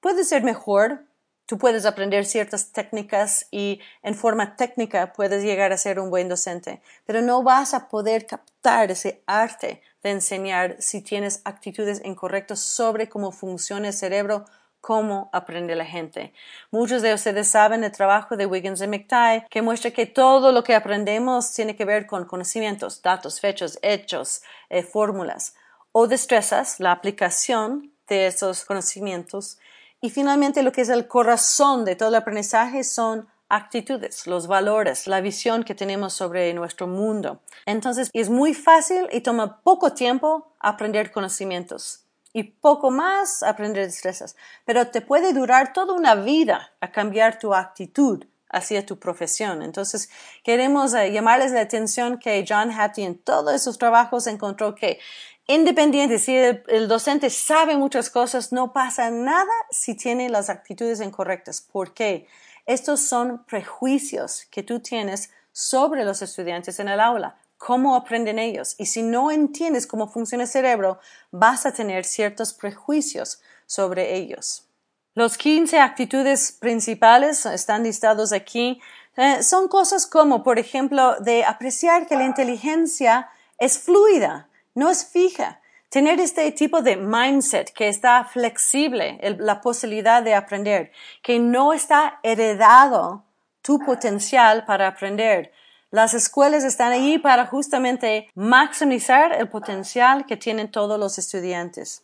Puedes 0.00 0.28
ser 0.28 0.44
mejor, 0.44 1.06
tú 1.46 1.58
puedes 1.58 1.86
aprender 1.86 2.24
ciertas 2.24 2.70
técnicas 2.70 3.48
y 3.50 3.80
en 4.02 4.14
forma 4.14 4.54
técnica 4.54 5.12
puedes 5.12 5.42
llegar 5.42 5.72
a 5.72 5.78
ser 5.78 5.98
un 5.98 6.10
buen 6.10 6.28
docente, 6.28 6.82
pero 7.04 7.20
no 7.20 7.42
vas 7.42 7.74
a 7.74 7.88
poder 7.88 8.26
captar 8.26 8.92
ese 8.92 9.22
arte 9.26 9.82
de 10.02 10.10
enseñar 10.10 10.76
si 10.78 11.02
tienes 11.02 11.40
actitudes 11.44 12.02
incorrectas 12.04 12.60
sobre 12.60 13.08
cómo 13.08 13.32
funciona 13.32 13.88
el 13.88 13.94
cerebro, 13.94 14.44
cómo 14.80 15.28
aprende 15.32 15.74
la 15.74 15.84
gente. 15.84 16.32
Muchos 16.70 17.02
de 17.02 17.14
ustedes 17.14 17.48
saben 17.48 17.84
el 17.84 17.92
trabajo 17.92 18.36
de 18.36 18.46
Wiggins 18.46 18.80
y 18.80 18.86
McTighe 18.86 19.46
que 19.50 19.62
muestra 19.62 19.90
que 19.90 20.06
todo 20.06 20.52
lo 20.52 20.62
que 20.62 20.74
aprendemos 20.74 21.52
tiene 21.52 21.76
que 21.76 21.84
ver 21.84 22.06
con 22.06 22.24
conocimientos, 22.24 23.02
datos, 23.02 23.40
fechas, 23.40 23.78
hechos, 23.82 24.42
eh, 24.70 24.82
fórmulas 24.82 25.54
o 25.92 26.06
destrezas, 26.06 26.80
la 26.80 26.92
aplicación 26.92 27.92
de 28.06 28.26
esos 28.26 28.64
conocimientos. 28.64 29.58
Y 30.00 30.10
finalmente 30.10 30.62
lo 30.62 30.72
que 30.72 30.82
es 30.82 30.88
el 30.88 31.08
corazón 31.08 31.84
de 31.84 31.96
todo 31.96 32.10
el 32.10 32.14
aprendizaje 32.14 32.84
son 32.84 33.28
actitudes, 33.48 34.26
los 34.26 34.46
valores, 34.46 35.06
la 35.06 35.20
visión 35.20 35.64
que 35.64 35.74
tenemos 35.74 36.12
sobre 36.12 36.52
nuestro 36.54 36.86
mundo. 36.86 37.40
Entonces 37.66 38.10
es 38.12 38.30
muy 38.30 38.54
fácil 38.54 39.08
y 39.12 39.20
toma 39.20 39.60
poco 39.62 39.92
tiempo 39.92 40.52
aprender 40.60 41.12
conocimientos 41.12 42.04
y 42.32 42.44
poco 42.44 42.90
más 42.90 43.42
aprender 43.42 43.86
destrezas, 43.86 44.36
pero 44.64 44.88
te 44.88 45.00
puede 45.00 45.32
durar 45.32 45.72
toda 45.72 45.94
una 45.94 46.14
vida 46.14 46.72
a 46.80 46.92
cambiar 46.92 47.38
tu 47.38 47.54
actitud 47.54 48.24
hacia 48.50 48.84
tu 48.84 48.98
profesión. 48.98 49.62
Entonces, 49.62 50.08
queremos 50.42 50.94
eh, 50.94 51.12
llamarles 51.12 51.52
la 51.52 51.60
atención 51.60 52.18
que 52.18 52.44
John 52.48 52.70
Hattie 52.70 53.04
en 53.04 53.18
todos 53.18 53.62
sus 53.62 53.78
trabajos 53.78 54.26
encontró 54.26 54.74
que 54.74 54.98
independiente 55.46 56.18
si 56.18 56.36
el, 56.36 56.88
docente 56.88 57.30
sabe 57.30 57.76
muchas 57.76 58.10
cosas, 58.10 58.52
no 58.52 58.72
pasa 58.72 59.10
nada 59.10 59.52
si 59.70 59.94
tiene 59.94 60.28
las 60.28 60.50
actitudes 60.50 61.00
incorrectas. 61.00 61.60
¿Por 61.60 61.94
qué? 61.94 62.26
Estos 62.68 63.00
son 63.00 63.44
prejuicios 63.44 64.44
que 64.50 64.62
tú 64.62 64.80
tienes 64.80 65.30
sobre 65.52 66.04
los 66.04 66.20
estudiantes 66.20 66.78
en 66.78 66.88
el 66.88 67.00
aula, 67.00 67.38
cómo 67.56 67.96
aprenden 67.96 68.38
ellos. 68.38 68.74
Y 68.76 68.84
si 68.84 69.02
no 69.02 69.30
entiendes 69.30 69.86
cómo 69.86 70.06
funciona 70.06 70.44
el 70.44 70.50
cerebro, 70.50 71.00
vas 71.30 71.64
a 71.64 71.72
tener 71.72 72.04
ciertos 72.04 72.52
prejuicios 72.52 73.40
sobre 73.64 74.16
ellos. 74.16 74.66
Los 75.14 75.38
15 75.38 75.78
actitudes 75.78 76.52
principales 76.52 77.46
están 77.46 77.84
listados 77.84 78.32
aquí. 78.32 78.82
Eh, 79.16 79.42
son 79.42 79.68
cosas 79.68 80.06
como, 80.06 80.42
por 80.42 80.58
ejemplo, 80.58 81.16
de 81.20 81.46
apreciar 81.46 82.06
que 82.06 82.16
la 82.16 82.24
inteligencia 82.24 83.30
es 83.56 83.78
fluida, 83.78 84.46
no 84.74 84.90
es 84.90 85.06
fija. 85.06 85.62
Tener 85.88 86.20
este 86.20 86.52
tipo 86.52 86.82
de 86.82 86.96
mindset 86.96 87.72
que 87.72 87.88
está 87.88 88.24
flexible, 88.24 89.18
la 89.38 89.62
posibilidad 89.62 90.22
de 90.22 90.34
aprender, 90.34 90.92
que 91.22 91.38
no 91.38 91.72
está 91.72 92.20
heredado 92.22 93.24
tu 93.62 93.78
potencial 93.78 94.66
para 94.66 94.86
aprender. 94.86 95.50
Las 95.90 96.12
escuelas 96.12 96.64
están 96.64 96.92
ahí 96.92 97.18
para 97.18 97.46
justamente 97.46 98.28
maximizar 98.34 99.32
el 99.32 99.48
potencial 99.48 100.26
que 100.26 100.36
tienen 100.36 100.70
todos 100.70 101.00
los 101.00 101.16
estudiantes. 101.16 102.02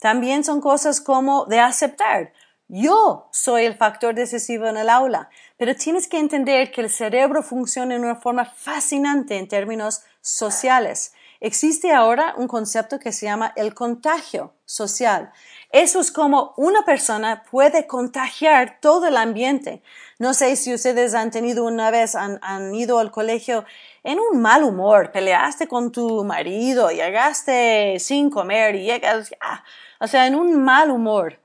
También 0.00 0.44
son 0.44 0.60
cosas 0.60 1.00
como 1.00 1.46
de 1.46 1.60
aceptar. 1.60 2.34
Yo 2.68 3.28
soy 3.32 3.64
el 3.64 3.74
factor 3.74 4.14
decisivo 4.14 4.66
en 4.66 4.76
el 4.76 4.90
aula, 4.90 5.30
pero 5.56 5.74
tienes 5.74 6.08
que 6.08 6.18
entender 6.18 6.70
que 6.70 6.82
el 6.82 6.90
cerebro 6.90 7.42
funciona 7.42 7.94
de 7.94 8.00
una 8.00 8.16
forma 8.16 8.44
fascinante 8.44 9.38
en 9.38 9.48
términos 9.48 10.02
sociales. 10.20 11.14
Existe 11.40 11.92
ahora 11.92 12.34
un 12.36 12.48
concepto 12.48 12.98
que 12.98 13.12
se 13.12 13.26
llama 13.26 13.52
el 13.56 13.74
contagio 13.74 14.54
social. 14.64 15.32
Eso 15.70 16.00
es 16.00 16.10
como 16.12 16.54
una 16.56 16.84
persona 16.84 17.42
puede 17.50 17.86
contagiar 17.86 18.78
todo 18.80 19.06
el 19.06 19.16
ambiente. 19.16 19.82
No 20.18 20.32
sé 20.32 20.54
si 20.56 20.72
ustedes 20.72 21.14
han 21.14 21.30
tenido 21.30 21.64
una 21.64 21.90
vez, 21.90 22.14
han, 22.14 22.74
ido 22.74 22.98
al 22.98 23.10
colegio 23.10 23.64
en 24.04 24.20
un 24.20 24.40
mal 24.40 24.62
humor, 24.62 25.10
peleaste 25.10 25.66
con 25.66 25.90
tu 25.90 26.24
marido, 26.24 26.90
llegaste 26.90 27.98
sin 27.98 28.30
comer 28.30 28.76
y 28.76 28.84
llegas, 28.84 29.34
o 30.00 30.06
sea, 30.06 30.26
en 30.26 30.36
un 30.36 30.62
mal 30.62 30.90
humor 30.90 31.40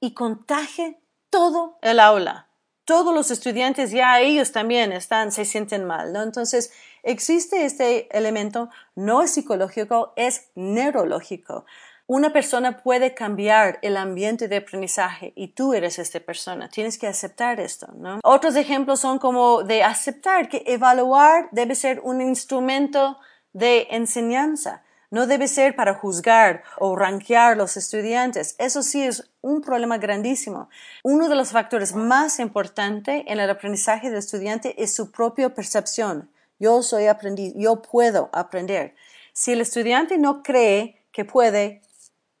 y 0.00 0.14
contagie 0.14 1.00
todo 1.30 1.78
el 1.82 2.00
aula. 2.00 2.48
Todos 2.84 3.14
los 3.14 3.30
estudiantes 3.30 3.90
ya 3.90 4.18
ellos 4.20 4.50
también 4.50 4.92
están, 4.92 5.30
se 5.30 5.44
sienten 5.44 5.84
mal, 5.84 6.12
¿no? 6.12 6.22
Entonces, 6.22 6.72
Existe 7.02 7.64
este 7.64 8.08
elemento 8.16 8.70
no 8.94 9.26
psicológico, 9.26 10.12
es 10.16 10.50
neurológico. 10.54 11.64
Una 12.10 12.32
persona 12.32 12.82
puede 12.82 13.12
cambiar 13.12 13.78
el 13.82 13.98
ambiente 13.98 14.48
de 14.48 14.56
aprendizaje 14.56 15.34
y 15.36 15.48
tú 15.48 15.74
eres 15.74 15.98
esta 15.98 16.20
persona. 16.20 16.70
Tienes 16.70 16.96
que 16.96 17.06
aceptar 17.06 17.60
esto, 17.60 17.88
¿no? 17.98 18.20
Otros 18.24 18.56
ejemplos 18.56 19.00
son 19.00 19.18
como 19.18 19.62
de 19.62 19.82
aceptar 19.82 20.48
que 20.48 20.62
evaluar 20.66 21.50
debe 21.52 21.74
ser 21.74 22.00
un 22.02 22.22
instrumento 22.22 23.18
de 23.52 23.88
enseñanza. 23.90 24.82
No 25.10 25.26
debe 25.26 25.48
ser 25.48 25.76
para 25.76 25.92
juzgar 25.92 26.62
o 26.78 26.96
rankear 26.96 27.58
los 27.58 27.76
estudiantes. 27.76 28.54
Eso 28.58 28.82
sí 28.82 29.02
es 29.02 29.30
un 29.42 29.60
problema 29.60 29.98
grandísimo. 29.98 30.70
Uno 31.02 31.28
de 31.28 31.34
los 31.34 31.50
factores 31.50 31.94
más 31.94 32.38
importantes 32.38 33.22
en 33.26 33.38
el 33.38 33.50
aprendizaje 33.50 34.08
del 34.08 34.20
estudiante 34.20 34.82
es 34.82 34.94
su 34.94 35.10
propia 35.10 35.52
percepción 35.52 36.30
Yo 36.58 36.82
soy 36.82 37.06
aprendiz, 37.06 37.52
yo 37.56 37.82
puedo 37.82 38.30
aprender. 38.32 38.94
Si 39.32 39.52
el 39.52 39.60
estudiante 39.60 40.18
no 40.18 40.42
cree 40.42 41.04
que 41.12 41.24
puede, 41.24 41.82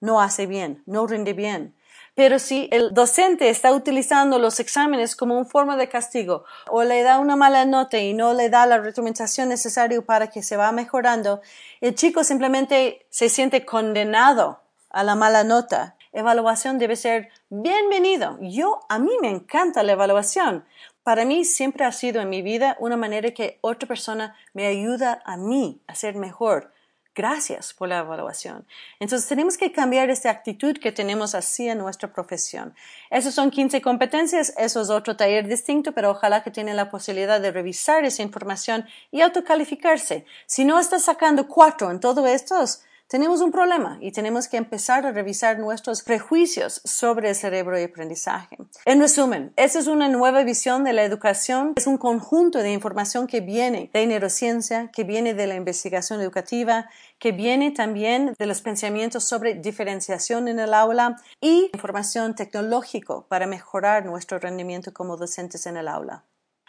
no 0.00 0.20
hace 0.20 0.46
bien, 0.46 0.82
no 0.86 1.06
rinde 1.06 1.32
bien. 1.32 1.74
Pero 2.18 2.40
si 2.40 2.68
el 2.72 2.92
docente 2.94 3.48
está 3.48 3.72
utilizando 3.72 4.40
los 4.40 4.58
exámenes 4.58 5.14
como 5.14 5.36
una 5.38 5.48
forma 5.48 5.76
de 5.76 5.88
castigo 5.88 6.44
o 6.68 6.82
le 6.82 7.04
da 7.04 7.20
una 7.20 7.36
mala 7.36 7.64
nota 7.64 7.98
y 7.98 8.12
no 8.12 8.34
le 8.34 8.50
da 8.50 8.66
la 8.66 8.78
retroalimentación 8.78 9.48
necesaria 9.48 10.02
para 10.02 10.26
que 10.26 10.42
se 10.42 10.56
va 10.56 10.72
mejorando, 10.72 11.40
el 11.80 11.94
chico 11.94 12.24
simplemente 12.24 13.06
se 13.10 13.28
siente 13.28 13.64
condenado 13.64 14.60
a 14.90 15.04
la 15.04 15.14
mala 15.14 15.44
nota. 15.44 15.94
Evaluación 16.12 16.80
debe 16.80 16.96
ser 16.96 17.28
bienvenido. 17.50 18.36
Yo, 18.40 18.80
a 18.88 18.98
mí 18.98 19.12
me 19.22 19.30
encanta 19.30 19.84
la 19.84 19.92
evaluación. 19.92 20.64
Para 21.08 21.24
mí 21.24 21.46
siempre 21.46 21.86
ha 21.86 21.92
sido 21.92 22.20
en 22.20 22.28
mi 22.28 22.42
vida 22.42 22.76
una 22.80 22.98
manera 22.98 23.30
que 23.30 23.56
otra 23.62 23.88
persona 23.88 24.36
me 24.52 24.66
ayuda 24.66 25.22
a 25.24 25.38
mí 25.38 25.80
a 25.86 25.94
ser 25.94 26.16
mejor 26.16 26.70
Gracias 27.18 27.74
por 27.74 27.88
la 27.88 27.98
evaluación. 27.98 28.64
Entonces 29.00 29.28
tenemos 29.28 29.58
que 29.58 29.72
cambiar 29.72 30.08
esta 30.08 30.30
actitud 30.30 30.76
que 30.78 30.92
tenemos 30.92 31.34
en 31.58 31.78
nuestra 31.78 32.12
profesión. 32.12 32.76
Esas 33.10 33.34
son 33.34 33.50
15 33.50 33.82
competencias, 33.82 34.54
eso 34.56 34.80
es 34.80 34.88
otro 34.88 35.16
taller 35.16 35.48
distinto, 35.48 35.90
pero 35.90 36.10
ojalá 36.12 36.44
que 36.44 36.52
tienen 36.52 36.76
la 36.76 36.90
posibilidad 36.90 37.40
de 37.40 37.50
revisar 37.50 38.04
esa 38.04 38.22
información 38.22 38.86
y 39.10 39.22
autocalificarse. 39.22 40.26
Si 40.46 40.64
no 40.64 40.78
estás 40.78 41.02
sacando 41.02 41.48
cuatro 41.48 41.90
en 41.90 41.98
todo 41.98 42.24
esto, 42.24 42.62
tenemos 43.08 43.40
un 43.40 43.50
problema 43.50 43.98
y 44.00 44.12
tenemos 44.12 44.48
que 44.48 44.58
empezar 44.58 45.06
a 45.06 45.12
revisar 45.12 45.58
nuestros 45.58 46.02
prejuicios 46.02 46.82
sobre 46.84 47.30
el 47.30 47.34
cerebro 47.34 47.78
y 47.80 47.84
aprendizaje. 47.84 48.58
En 48.84 49.00
resumen, 49.00 49.52
esta 49.56 49.78
es 49.78 49.86
una 49.86 50.08
nueva 50.08 50.44
visión 50.44 50.84
de 50.84 50.92
la 50.92 51.04
educación. 51.04 51.72
Es 51.76 51.86
un 51.86 51.96
conjunto 51.96 52.58
de 52.58 52.72
información 52.72 53.26
que 53.26 53.40
viene 53.40 53.90
de 53.94 54.06
neurociencia, 54.06 54.90
que 54.92 55.04
viene 55.04 55.32
de 55.32 55.46
la 55.46 55.54
investigación 55.54 56.20
educativa, 56.20 56.90
que 57.18 57.32
viene 57.32 57.70
también 57.70 58.34
de 58.38 58.46
los 58.46 58.60
pensamientos 58.60 59.24
sobre 59.24 59.54
diferenciación 59.54 60.46
en 60.48 60.58
el 60.58 60.74
aula 60.74 61.16
y 61.40 61.70
información 61.72 62.34
tecnológica 62.34 63.22
para 63.26 63.46
mejorar 63.46 64.04
nuestro 64.04 64.38
rendimiento 64.38 64.92
como 64.92 65.16
docentes 65.16 65.66
en 65.66 65.78
el 65.78 65.88
aula. 65.88 66.24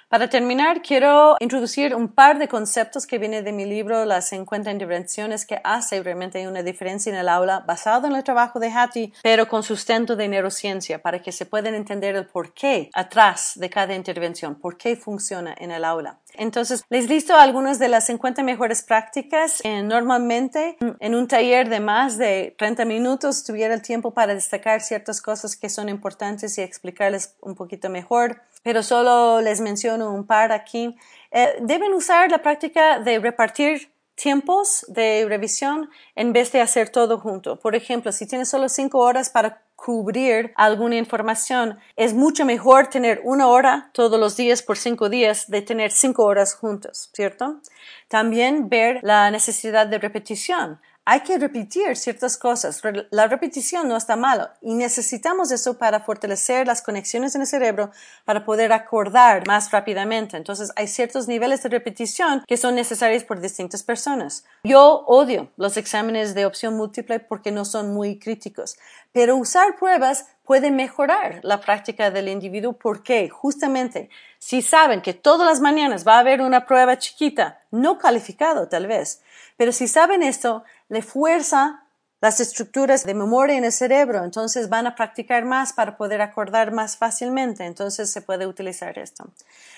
Para 0.09 0.27
terminar, 0.27 0.81
quiero 0.81 1.35
introducir 1.39 1.93
un 1.93 2.07
par 2.07 2.39
de 2.39 2.47
conceptos 2.47 3.05
que 3.05 3.19
vienen 3.19 3.43
de 3.43 3.51
mi 3.51 3.65
libro 3.65 4.05
Las 4.05 4.29
50 4.29 4.71
intervenciones 4.71 5.45
que 5.45 5.61
hace 5.63 6.01
realmente 6.01 6.47
una 6.47 6.63
diferencia 6.63 7.11
en 7.11 7.19
el 7.19 7.29
aula, 7.29 7.59
basado 7.59 8.07
en 8.07 8.15
el 8.15 8.23
trabajo 8.23 8.59
de 8.59 8.71
Hattie, 8.71 9.13
pero 9.21 9.47
con 9.47 9.61
sustento 9.61 10.15
de 10.15 10.27
neurociencia, 10.27 11.03
para 11.03 11.21
que 11.21 11.31
se 11.31 11.45
puedan 11.45 11.75
entender 11.75 12.15
el 12.15 12.25
porqué 12.25 12.89
atrás 12.95 13.51
de 13.53 13.69
cada 13.69 13.93
intervención, 13.93 14.55
por 14.55 14.77
qué 14.77 14.95
funciona 14.95 15.53
en 15.55 15.69
el 15.69 15.85
aula. 15.85 16.17
Entonces, 16.39 16.83
les 16.89 17.07
listo 17.07 17.35
algunas 17.35 17.77
de 17.77 17.89
las 17.89 18.07
50 18.07 18.41
mejores 18.43 18.81
prácticas. 18.81 19.61
Eh, 19.63 19.83
normalmente, 19.83 20.77
en 20.99 21.13
un 21.13 21.27
taller 21.27 21.69
de 21.69 21.79
más 21.79 22.17
de 22.17 22.55
30 22.57 22.85
minutos, 22.85 23.43
tuviera 23.43 23.73
el 23.73 23.81
tiempo 23.81 24.11
para 24.11 24.33
destacar 24.33 24.81
ciertas 24.81 25.21
cosas 25.21 25.55
que 25.55 25.69
son 25.69 25.89
importantes 25.89 26.57
y 26.57 26.61
explicarles 26.61 27.35
un 27.41 27.55
poquito 27.55 27.89
mejor 27.89 28.41
pero 28.63 28.83
solo 28.83 29.41
les 29.41 29.61
menciono 29.61 30.13
un 30.13 30.25
par 30.25 30.51
aquí. 30.51 30.95
Eh, 31.31 31.57
deben 31.61 31.93
usar 31.93 32.29
la 32.29 32.41
práctica 32.41 32.99
de 32.99 33.19
repartir 33.19 33.91
tiempos 34.15 34.85
de 34.89 35.25
revisión 35.27 35.89
en 36.15 36.33
vez 36.33 36.51
de 36.51 36.61
hacer 36.61 36.89
todo 36.89 37.19
junto. 37.19 37.57
Por 37.57 37.75
ejemplo, 37.75 38.11
si 38.11 38.27
tienes 38.27 38.49
solo 38.49 38.67
cinco 38.67 38.99
horas 38.99 39.29
para 39.29 39.61
cubrir 39.83 40.53
alguna 40.55 40.97
información, 40.97 41.79
es 41.95 42.13
mucho 42.13 42.45
mejor 42.45 42.87
tener 42.87 43.21
una 43.23 43.47
hora 43.47 43.89
todos 43.93 44.19
los 44.19 44.35
días 44.35 44.61
por 44.61 44.77
cinco 44.77 45.09
días 45.09 45.49
de 45.49 45.61
tener 45.61 45.91
cinco 45.91 46.25
horas 46.25 46.55
juntos, 46.55 47.09
¿cierto? 47.13 47.61
También 48.07 48.69
ver 48.69 48.99
la 49.03 49.31
necesidad 49.31 49.87
de 49.87 49.99
repetición 49.99 50.79
hay 51.11 51.21
que 51.21 51.39
repetir 51.39 51.97
ciertas 51.97 52.37
cosas. 52.37 52.83
La 53.09 53.25
repetición 53.25 53.87
no 53.87 53.97
está 53.97 54.15
malo 54.15 54.47
y 54.61 54.75
necesitamos 54.75 55.51
eso 55.51 55.79
para 55.79 56.01
fortalecer 56.01 56.67
las 56.67 56.83
conexiones 56.83 57.33
en 57.33 57.41
el 57.41 57.47
cerebro 57.47 57.89
para 58.25 58.45
poder 58.45 58.71
acordar 58.71 59.47
más 59.47 59.71
rápidamente. 59.71 60.37
Entonces 60.37 60.71
hay 60.75 60.87
ciertos 60.87 61.27
niveles 61.27 61.63
de 61.63 61.69
repetición 61.69 62.43
que 62.47 62.57
son 62.57 62.75
necesarios 62.75 63.23
por 63.23 63.41
distintas 63.41 63.81
personas. 63.81 64.45
Yo 64.63 65.03
odio 65.07 65.51
los 65.57 65.77
exámenes 65.77 66.35
de 66.35 66.45
opción 66.45 66.77
múltiple 66.77 67.19
porque 67.19 67.51
no 67.51 67.65
son 67.65 67.91
muy 67.91 68.19
críticos, 68.19 68.77
pero 69.11 69.35
usar 69.35 69.77
pruebas 69.79 70.27
puede 70.49 70.71
mejorar 70.71 71.41
la 71.43 71.61
práctica 71.61 72.09
del 72.09 72.27
individuo 72.27 72.73
porque 72.73 73.29
justamente 73.29 74.09
si 74.39 74.63
saben 74.63 75.03
que 75.03 75.13
todas 75.13 75.47
las 75.47 75.59
mañanas 75.59 76.07
va 76.07 76.15
a 76.15 76.21
haber 76.21 76.41
una 76.41 76.65
prueba 76.65 76.97
chiquita, 76.97 77.61
no 77.69 77.99
calificado 77.99 78.67
tal 78.67 78.87
vez, 78.87 79.21
pero 79.57 79.71
si 79.71 79.87
saben 79.87 80.23
esto, 80.23 80.63
le 80.87 81.03
fuerza 81.03 81.83
las 82.19 82.39
estructuras 82.39 83.05
de 83.05 83.13
memoria 83.13 83.57
en 83.57 83.63
el 83.63 83.71
cerebro, 83.71 84.23
entonces 84.23 84.69
van 84.69 84.87
a 84.87 84.95
practicar 84.95 85.45
más 85.45 85.71
para 85.71 85.95
poder 85.97 86.19
acordar 86.19 86.71
más 86.71 86.97
fácilmente, 86.97 87.65
entonces 87.65 88.09
se 88.09 88.23
puede 88.23 88.47
utilizar 88.47 88.97
esto. 88.97 89.31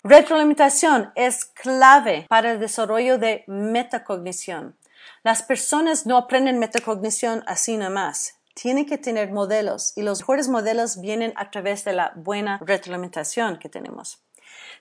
Retroalimentación 0.06 1.12
es 1.16 1.44
clave 1.44 2.28
para 2.30 2.50
el 2.54 2.62
desarrollo 2.62 3.18
de 3.18 3.44
metacognición. 3.46 4.78
Las 5.22 5.44
personas 5.44 6.06
no 6.06 6.16
aprenden 6.16 6.60
metacognición 6.60 7.44
así 7.46 7.76
nada 7.76 7.92
más. 7.92 8.41
Tienen 8.54 8.86
que 8.86 8.98
tener 8.98 9.32
modelos 9.32 9.94
y 9.96 10.02
los 10.02 10.20
mejores 10.20 10.48
modelos 10.48 11.00
vienen 11.00 11.34
a 11.36 11.52
través 11.52 11.84
de 11.84 11.94
la 11.94 12.14
buena 12.16 12.60
retroalimentación 12.64 13.58
que 13.58 13.70
tenemos. 13.70 14.22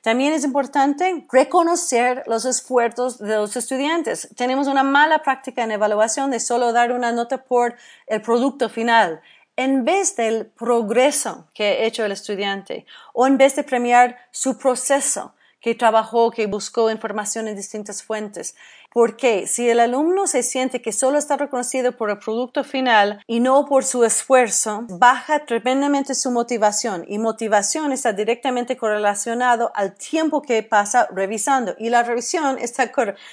También 0.02 0.33
es 0.33 0.44
importante 0.44 1.26
reconocer 1.30 2.22
los 2.26 2.44
esfuerzos 2.44 3.18
de 3.18 3.37
los 3.37 3.56
estudiantes. 3.56 4.28
Tenemos 4.35 4.66
una 4.66 4.83
mala 4.83 5.22
práctica 5.22 5.62
en 5.62 5.72
evaluación 5.72 6.30
de 6.30 6.40
solo 6.40 6.72
dar 6.72 6.92
una 6.92 7.12
nota 7.12 7.44
por 7.44 7.76
el 8.06 8.22
producto 8.22 8.68
final 8.68 9.20
en 9.56 9.85
vez 9.85 10.16
del 10.16 10.46
progreso 10.46 11.48
que 11.52 11.64
ha 11.64 11.85
hecho 11.85 12.04
el 12.04 12.12
estudiante 12.12 12.87
o 13.12 13.26
en 13.26 13.37
vez 13.37 13.56
de 13.56 13.62
premiar 13.62 14.16
su 14.30 14.56
proceso 14.56 15.35
que 15.61 15.74
trabajó, 15.74 16.30
que 16.30 16.46
buscó 16.46 16.90
información 16.90 17.46
en 17.46 17.56
distintas 17.56 18.02
fuentes. 18.02 18.54
Porque 18.92 19.46
si 19.46 19.68
el 19.68 19.81
alumno 19.81 20.26
se 20.26 20.42
siente 20.42 20.83
que 20.83 20.92
solo 20.92 21.18
está 21.18 21.37
reconocido 21.37 21.92
por 21.92 22.11
el 22.11 22.18
producto 22.18 22.64
final 22.64 23.22
y 23.26 23.40
no 23.40 23.66
por 23.66 23.85
su 23.85 24.05
esfuerzo, 24.05 24.85
baja 24.88 25.44
tremendamente 25.46 26.14
su 26.14 26.31
motivación 26.31 27.05
y 27.07 27.18
motivación 27.18 27.92
está 27.92 28.12
directamente 28.12 28.76
correlacionado 28.76 29.70
al 29.74 29.94
tiempo 29.94 30.42
que 30.42 30.62
pasa 30.62 31.09
revisando 31.12 31.74
y 31.79 31.90
la 31.90 32.03
revisión 32.03 32.59
está 32.59 32.90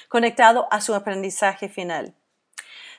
conectado 0.10 0.67
a 0.72 0.82
su 0.82 0.93
aprendizaje 0.93 1.70
final. 1.70 2.13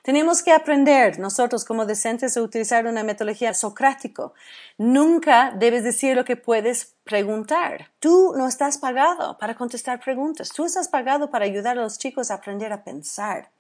Tenemos 0.03 0.43
que 0.43 0.53
aprender 0.53 1.19
nosotros 1.19 1.65
como 1.65 1.87
docentes 1.87 2.37
a 2.37 2.43
utilizar 2.43 2.87
una 2.87 3.03
metodología 3.03 3.55
socrático. 3.55 4.35
Nunca 4.77 5.53
debes 5.57 5.85
decir 5.85 6.17
lo 6.17 6.25
que 6.25 6.37
puedes 6.37 6.97
preguntar. 7.05 7.91
Tú 7.99 8.35
no 8.37 8.49
estás 8.49 8.79
pagado 8.79 9.39
para 9.39 9.55
contestar 9.55 10.01
preguntas. 10.01 10.51
Tú 10.51 10.65
estás 10.65 10.89
pagado 10.89 11.31
para 11.31 11.45
ayudar 11.45 11.79
a 11.79 11.83
los 11.83 11.99
chicos 11.99 12.31
a 12.31 12.35
aprender 12.35 12.73
a 12.73 12.85
pensar. 12.85 13.51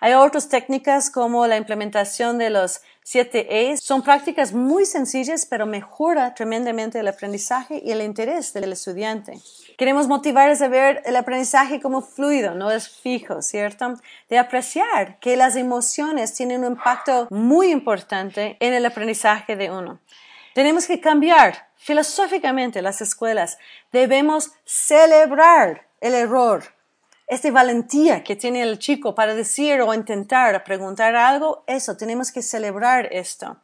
Hay 0.00 0.14
otras 0.14 0.48
técnicas 0.48 1.10
como 1.10 1.46
la 1.46 1.56
implementación 1.56 2.38
de 2.38 2.50
los 2.50 2.82
7 3.10 3.72
E. 3.72 3.76
Son 3.76 4.02
prácticas 4.02 4.52
muy 4.52 4.86
sencillas, 4.86 5.44
pero 5.44 5.66
mejora 5.66 6.32
tremendamente 6.32 7.00
el 7.00 7.08
aprendizaje 7.08 7.82
y 7.84 7.90
el 7.90 8.02
interés 8.02 8.52
del 8.52 8.72
estudiante. 8.72 9.40
Queremos 9.76 10.06
motivarles 10.06 10.62
a 10.62 10.68
ver 10.68 11.02
el 11.04 11.16
aprendizaje 11.16 11.80
como 11.80 12.02
fluido, 12.02 12.54
no 12.54 12.70
es 12.70 12.88
fijo, 12.88 13.42
¿cierto? 13.42 13.96
De 14.28 14.38
apreciar 14.38 15.18
que 15.18 15.36
las 15.36 15.56
emociones 15.56 16.34
tienen 16.34 16.60
un 16.60 16.74
impacto 16.74 17.26
muy 17.30 17.72
importante 17.72 18.56
en 18.60 18.74
el 18.74 18.86
aprendizaje 18.86 19.56
de 19.56 19.72
uno. 19.72 19.98
Tenemos 20.54 20.86
que 20.86 21.00
cambiar 21.00 21.68
filosóficamente 21.74 22.80
las 22.80 23.00
escuelas. 23.00 23.58
Debemos 23.90 24.52
celebrar 24.64 25.88
el 26.00 26.14
error 26.14 26.62
esta 27.30 27.48
valentía 27.52 28.24
que 28.24 28.34
tiene 28.34 28.60
el 28.60 28.80
chico 28.80 29.14
para 29.14 29.36
decir 29.36 29.80
o 29.82 29.94
intentar 29.94 30.64
preguntar 30.64 31.14
algo, 31.14 31.62
eso, 31.68 31.96
tenemos 31.96 32.32
que 32.32 32.42
celebrar 32.42 33.06
esto. 33.12 33.56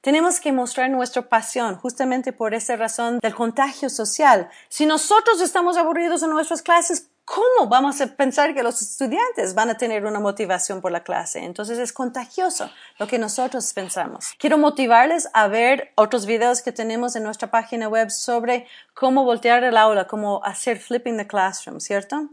Tenemos 0.00 0.40
que 0.40 0.52
mostrar 0.52 0.90
nuestra 0.90 1.22
pasión 1.22 1.76
justamente 1.76 2.32
por 2.32 2.54
esa 2.54 2.74
razón 2.74 3.20
del 3.20 3.32
contagio 3.32 3.88
social. 3.88 4.50
Si 4.68 4.84
nosotros 4.84 5.40
estamos 5.40 5.76
aburridos 5.76 6.24
en 6.24 6.30
nuestras 6.30 6.60
clases, 6.60 7.08
¿cómo 7.24 7.68
vamos 7.68 8.00
a 8.00 8.08
pensar 8.08 8.52
que 8.52 8.64
los 8.64 8.82
estudiantes 8.82 9.54
van 9.54 9.70
a 9.70 9.76
tener 9.76 10.04
una 10.06 10.18
motivación 10.18 10.80
por 10.80 10.90
la 10.90 11.04
clase? 11.04 11.44
Entonces 11.44 11.78
es 11.78 11.92
contagioso 11.92 12.68
lo 12.98 13.06
que 13.06 13.20
nosotros 13.20 13.72
pensamos. 13.72 14.32
Quiero 14.40 14.58
motivarles 14.58 15.28
a 15.34 15.46
ver 15.46 15.92
otros 15.94 16.26
videos 16.26 16.62
que 16.62 16.72
tenemos 16.72 17.14
en 17.14 17.22
nuestra 17.22 17.52
página 17.52 17.86
web 17.86 18.10
sobre 18.10 18.66
cómo 18.92 19.24
voltear 19.24 19.62
el 19.62 19.76
aula, 19.76 20.08
cómo 20.08 20.44
hacer 20.44 20.80
flipping 20.80 21.16
the 21.16 21.28
classroom, 21.28 21.78
¿cierto? 21.78 22.28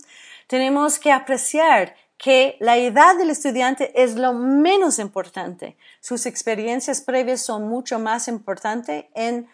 Tenemos 0.51 0.99
que 0.99 1.13
apreciar 1.13 1.95
que 2.17 2.57
la 2.59 2.75
edad 2.75 3.15
del 3.17 3.29
estudiante 3.29 4.03
es 4.03 4.15
lo 4.15 4.33
menos 4.33 4.99
importante. 4.99 5.77
Sus 6.01 6.25
experiencias 6.25 6.99
previas 6.99 7.39
son 7.39 7.69
mucho 7.69 7.99
más 7.99 8.27
importantes 8.27 9.05
en 9.15 9.47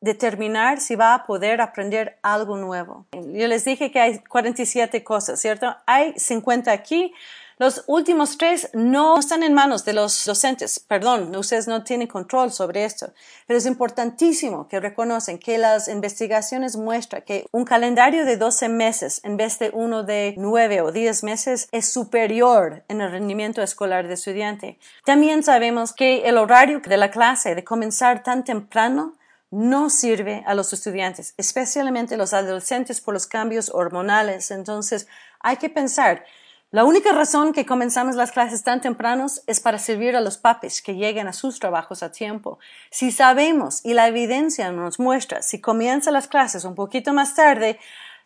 determinar 0.00 0.80
si 0.80 0.94
va 0.94 1.12
a 1.12 1.26
poder 1.26 1.60
aprender 1.60 2.18
algo 2.22 2.56
nuevo. 2.56 3.04
Yo 3.10 3.48
les 3.48 3.64
dije 3.64 3.90
que 3.90 3.98
hay 3.98 4.20
47 4.20 5.02
cosas, 5.02 5.40
¿cierto? 5.40 5.74
Hay 5.86 6.14
50 6.16 6.70
aquí. 6.70 7.12
Los 7.58 7.84
últimos 7.86 8.36
tres 8.36 8.68
no 8.72 9.18
están 9.18 9.44
en 9.44 9.54
manos 9.54 9.84
de 9.84 9.92
los 9.92 10.24
docentes. 10.24 10.80
Perdón, 10.80 11.34
ustedes 11.36 11.68
no 11.68 11.84
tienen 11.84 12.08
control 12.08 12.50
sobre 12.50 12.84
esto. 12.84 13.12
Pero 13.46 13.58
es 13.58 13.66
importantísimo 13.66 14.66
que 14.66 14.80
reconocen 14.80 15.38
que 15.38 15.56
las 15.58 15.86
investigaciones 15.86 16.76
muestran 16.76 17.22
que 17.22 17.46
un 17.52 17.64
calendario 17.64 18.24
de 18.24 18.36
12 18.36 18.68
meses 18.68 19.20
en 19.22 19.36
vez 19.36 19.58
de 19.60 19.70
uno 19.72 20.02
de 20.02 20.34
9 20.36 20.80
o 20.80 20.90
10 20.90 21.22
meses 21.22 21.68
es 21.70 21.88
superior 21.88 22.84
en 22.88 23.00
el 23.00 23.12
rendimiento 23.12 23.62
escolar 23.62 24.08
de 24.08 24.14
estudiante. 24.14 24.78
También 25.04 25.44
sabemos 25.44 25.92
que 25.92 26.28
el 26.28 26.38
horario 26.38 26.80
de 26.80 26.96
la 26.96 27.12
clase 27.12 27.54
de 27.54 27.62
comenzar 27.62 28.24
tan 28.24 28.42
temprano 28.42 29.14
no 29.54 29.88
sirve 29.88 30.42
a 30.46 30.54
los 30.54 30.72
estudiantes, 30.72 31.34
especialmente 31.36 32.16
los 32.16 32.32
adolescentes 32.32 33.00
por 33.00 33.14
los 33.14 33.28
cambios 33.28 33.70
hormonales. 33.72 34.50
Entonces, 34.50 35.06
hay 35.38 35.58
que 35.58 35.70
pensar, 35.70 36.24
la 36.70 36.84
única 36.84 37.12
razón 37.12 37.52
que 37.52 37.66
comenzamos 37.66 38.16
las 38.16 38.32
clases 38.32 38.64
tan 38.64 38.80
tempranos 38.80 39.42
es 39.46 39.60
para 39.60 39.78
servir 39.78 40.16
a 40.16 40.20
los 40.20 40.38
papis 40.38 40.82
que 40.82 40.96
lleguen 40.96 41.28
a 41.28 41.32
sus 41.32 41.60
trabajos 41.60 42.02
a 42.02 42.10
tiempo. 42.10 42.58
Si 42.90 43.12
sabemos 43.12 43.84
y 43.84 43.94
la 43.94 44.08
evidencia 44.08 44.72
nos 44.72 44.98
muestra, 44.98 45.42
si 45.42 45.60
comienzan 45.60 46.14
las 46.14 46.26
clases 46.26 46.64
un 46.64 46.74
poquito 46.74 47.12
más 47.12 47.36
tarde, 47.36 47.78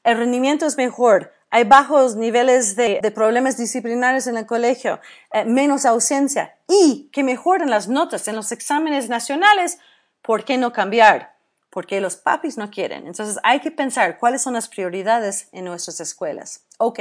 el 0.03 0.16
rendimiento 0.16 0.64
es 0.64 0.79
mejor, 0.79 1.35
hay 1.51 1.64
bajos 1.64 2.16
niveles 2.16 2.77
de, 2.77 3.01
problemas 3.14 3.57
disciplinarios 3.57 4.27
en 4.27 4.37
el 4.37 4.46
colegio, 4.46 5.01
eh, 5.33 5.44
menos 5.44 5.87
ausencia 5.87 6.57
y 6.68 7.09
que 7.12 7.22
mejoran 7.22 7.70
las 7.70 7.88
notas 7.88 8.29
en 8.29 8.37
los 8.37 8.53
exámenes 8.53 9.09
nacionales, 9.09 9.79
¿por 10.22 10.44
qué 10.44 10.59
no 10.59 10.72
cambiar? 10.72 11.38
Porque 11.70 12.00
los 12.00 12.16
papis 12.16 12.57
no 12.57 12.70
quieren. 12.70 13.07
Entonces 13.07 13.38
hay 13.42 13.61
que 13.61 13.70
pensar 13.70 14.18
cuáles 14.18 14.42
son 14.42 14.54
las 14.54 14.68
prioridades 14.68 15.48
en 15.52 15.64
nuestras 15.66 16.00
escuelas. 16.00 16.64
Ok, 16.81 17.00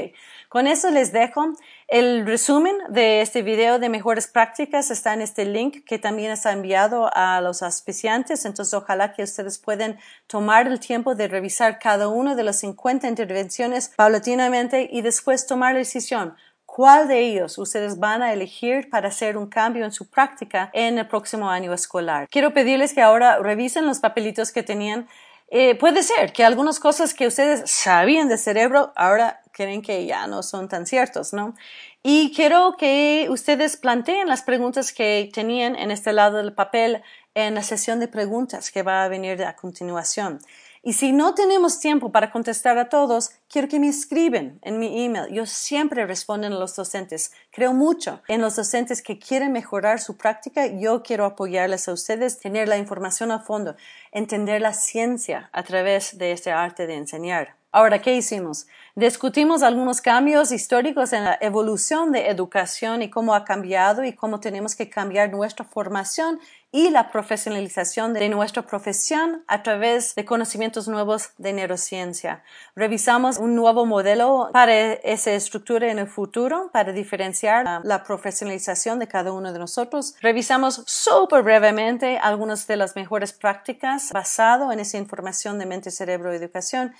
con 0.49 0.65
eso 0.65 0.89
les 0.89 1.12
dejo. 1.12 1.53
El 1.88 2.25
resumen 2.25 2.75
de 2.89 3.21
este 3.21 3.43
video 3.43 3.77
de 3.77 3.89
mejores 3.89 4.25
prácticas 4.27 4.89
está 4.89 5.13
en 5.13 5.21
este 5.21 5.45
link 5.45 5.86
que 5.86 5.99
también 5.99 6.32
está 6.32 6.51
enviado 6.51 7.12
a 7.13 7.39
los 7.41 7.62
auspiciantes. 7.62 8.43
Entonces, 8.45 8.73
ojalá 8.73 9.13
que 9.13 9.21
ustedes 9.21 9.60
puedan 9.60 9.99
tomar 10.25 10.67
el 10.67 10.80
tiempo 10.80 11.13
de 11.13 11.27
revisar 11.27 11.77
cada 11.77 12.08
una 12.08 12.36
de 12.36 12.43
las 12.43 12.60
50 12.60 13.08
intervenciones 13.08 13.91
paulatinamente 13.95 14.89
y 14.91 15.01
después 15.01 15.45
tomar 15.45 15.73
la 15.73 15.80
decisión 15.80 16.36
cuál 16.78 17.08
de 17.08 17.20
ellos 17.22 17.58
ustedes 17.58 17.98
van 17.98 18.22
a 18.22 18.32
elegir 18.32 18.88
para 18.92 19.08
hacer 19.08 19.36
un 19.36 19.48
cambio 19.48 19.84
en 19.84 19.92
su 19.92 20.12
práctica 20.12 20.70
en 20.74 21.00
el 21.00 21.08
próximo 21.08 21.50
año 21.50 21.74
escolar. 21.74 22.28
Quiero 22.30 22.54
pedirles 22.54 22.94
que 22.94 23.02
ahora 23.02 23.40
revisen 23.40 23.88
los 23.88 23.98
papelitos 23.98 24.52
que 24.52 24.62
tenían 24.62 25.08
eh, 25.50 25.74
puede 25.74 26.04
ser 26.04 26.34
que 26.34 26.44
algunas 26.44 26.80
cosas 26.80 27.16
que 27.16 27.26
ustedes 27.26 27.72
sabían 27.72 28.30
de 28.30 28.38
cerebro 28.38 28.94
ahora 28.96 29.42
creen 29.54 29.82
que 29.82 30.06
ya 30.06 30.28
no 30.28 30.44
son 30.44 30.68
tan 30.68 30.86
ciertos, 30.86 31.34
¿no? 31.34 31.56
Y 32.04 32.32
quiero 32.36 32.76
que 32.78 33.26
ustedes 33.32 33.76
planteen 33.76 34.28
las 34.28 34.44
preguntas 34.44 34.94
que 34.94 35.32
tenían 35.34 35.76
en 35.76 35.90
este 35.90 36.13
lado 36.13 36.38
del 36.38 36.54
papel 36.54 37.02
en 37.34 37.56
la 37.56 37.63
sesión 37.63 38.00
de 38.00 38.08
preguntas 38.08 38.70
que 38.70 38.84
va 38.84 39.04
a 39.04 39.08
venir 39.08 39.44
a 39.44 39.56
continuación. 39.56 40.42
Y 40.88 40.93
si 40.93 41.12
no 41.12 41.34
tenemos 41.34 41.82
tiempo 41.82 42.13
para 42.13 42.32
contestar 42.32 42.78
a 42.78 42.88
todos, 42.88 43.32
quiero 43.50 43.67
que 43.67 43.78
me 43.78 43.89
escriben 43.89 44.58
en 44.62 44.80
mi 44.80 45.04
email. 45.04 45.28
Yo 45.34 45.45
siempre 45.45 46.06
respondo 46.06 46.47
a 46.47 46.50
los 46.50 46.78
docentes. 46.78 47.34
Creo 47.52 47.73
mucho 47.73 48.21
en 48.30 48.39
los 48.39 48.56
docentes 48.56 49.02
que 49.02 49.19
quieren 49.19 49.52
mejorar 49.52 50.00
su 50.00 50.15
práctica. 50.15 50.65
Yo 50.67 51.04
quiero 51.04 51.26
apoyarles 51.26 51.89
a 51.89 51.91
ustedes, 51.91 52.39
tener 52.39 52.69
la 52.69 52.78
información 52.78 53.32
a 53.32 53.39
fondo, 53.39 53.76
entender 54.13 54.62
la 54.62 54.71
ciencia 54.71 55.50
a 55.52 55.62
través 55.63 56.17
de 56.17 56.32
este 56.32 56.52
arte 56.52 56.88
de 56.88 56.95
enseñar. 56.95 57.58
Ahora, 57.73 58.02
¿qué 58.02 58.15
hicimos? 58.15 58.65
Discutimos 58.95 59.62
algunos 59.62 60.00
cambios 60.00 60.54
históricos 60.54 61.12
en 61.12 61.26
la 61.26 61.38
evolución 61.41 62.13
de 62.13 62.30
educación 62.30 63.02
y 63.02 63.10
cómo 63.10 63.36
ha 63.36 63.43
cambiado 63.43 64.06
y 64.06 64.13
cómo 64.13 64.39
tenemos 64.39 64.73
que 64.73 64.89
cambiar 64.89 65.32
nuestra 65.32 65.65
formación 65.65 66.39
y 66.71 66.89
la 66.89 67.10
profesionalización 67.12 68.13
de 68.13 68.27
nuestra 68.27 68.62
profesión 68.63 69.43
a 69.47 69.63
través 69.63 70.15
de 70.15 70.25
conocimientos 70.25 70.88
nuevos 70.88 71.30
de 71.38 71.53
neurociencia. 71.53 72.43
Revisamos 72.75 73.38
un 73.38 73.56
nuevo 73.56 73.86
modelo 73.86 74.49
para 74.51 74.75
esa 74.75 75.32
estructura 75.32 75.89
en 75.89 75.97
el 75.97 76.08
futuro, 76.08 76.69
para 76.73 76.91
diferenciar 76.91 77.82
la 77.84 78.03
profesionalización 78.03 78.99
de 78.99 79.08
cada 79.08 79.32
uno 79.32 79.53
de 79.53 79.60
nosotros. 79.60 80.15
Revisamos 80.21 80.84
súper 80.86 81.41
brevemente 81.41 82.17
algunas 82.17 82.67
de 82.67 82.75
las 82.75 82.95
mejores 82.95 83.32
prácticas 83.32 84.12
basado 84.12 84.71
en 84.71 84.82
esa 84.82 84.97
información 84.97 85.60
de 85.60 85.65
mente, 85.65 85.89
cerebro, 85.89 86.34
educación 86.34 86.93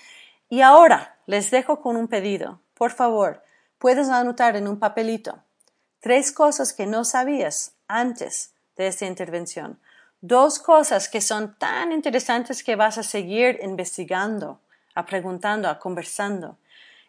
y 0.48 0.62
ahora 0.62 1.18
les 1.26 1.50
dejo 1.50 1.82
con 1.82 1.96
un 1.96 2.08
pedido. 2.08 2.62
Por 2.72 2.90
favor, 2.90 3.42
puedes 3.78 4.08
anotar 4.08 4.56
en 4.56 4.66
un 4.66 4.78
papelito 4.78 5.42
tres 6.00 6.32
cosas 6.32 6.72
que 6.72 6.86
no 6.86 7.04
sabías 7.04 7.74
antes 7.86 8.54
de 8.78 8.86
esta 8.86 9.04
intervención. 9.04 9.78
Dos 10.22 10.58
cosas 10.58 11.08
que 11.08 11.20
son 11.20 11.56
tan 11.58 11.92
interesantes 11.92 12.64
que 12.64 12.76
vas 12.76 12.96
a 12.96 13.02
seguir 13.02 13.60
investigando, 13.62 14.60
a 14.94 15.04
preguntando, 15.04 15.68
a 15.68 15.78
conversando. 15.78 16.56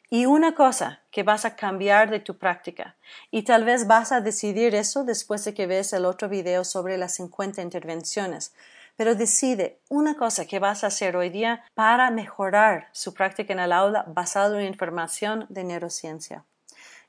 Y 0.10 0.25
una 0.25 0.53
cosa 0.53 1.01
que 1.12 1.23
vas 1.23 1.45
a 1.45 1.55
cambiar 1.55 2.10
de 2.10 2.19
tu 2.19 2.38
práctica. 2.38 2.97
Y 3.32 3.43
tal 3.43 3.63
vez 3.63 3.88
vas 3.88 4.12
a 4.12 4.19
decidir 4.19 4.75
eso 4.75 5.05
después 5.05 5.45
de 5.45 5.53
que 5.53 5.67
ves 5.67 5.93
el 5.93 6.03
otro 6.03 6.27
video 6.27 6.65
sobre 6.65 6.97
las 6.97 7.13
50 7.13 7.62
intervenciones 7.62 8.53
pero 8.99 9.15
decide 9.15 9.79
una 9.88 10.17
cosa 10.17 10.45
que 10.45 10.60
vas 10.60 10.84
a 10.84 10.88
hacer 10.88 11.15
hoy 11.15 11.29
día 11.29 11.63
para 11.73 12.12
mejorar 12.12 12.89
su 12.91 13.13
práctica 13.13 13.53
en 13.53 13.60
el 13.60 13.71
aula 13.71 14.03
basado 14.08 14.60
en 14.60 14.65
información 14.65 15.45
de 15.47 15.63
neurociencia. 15.63 16.43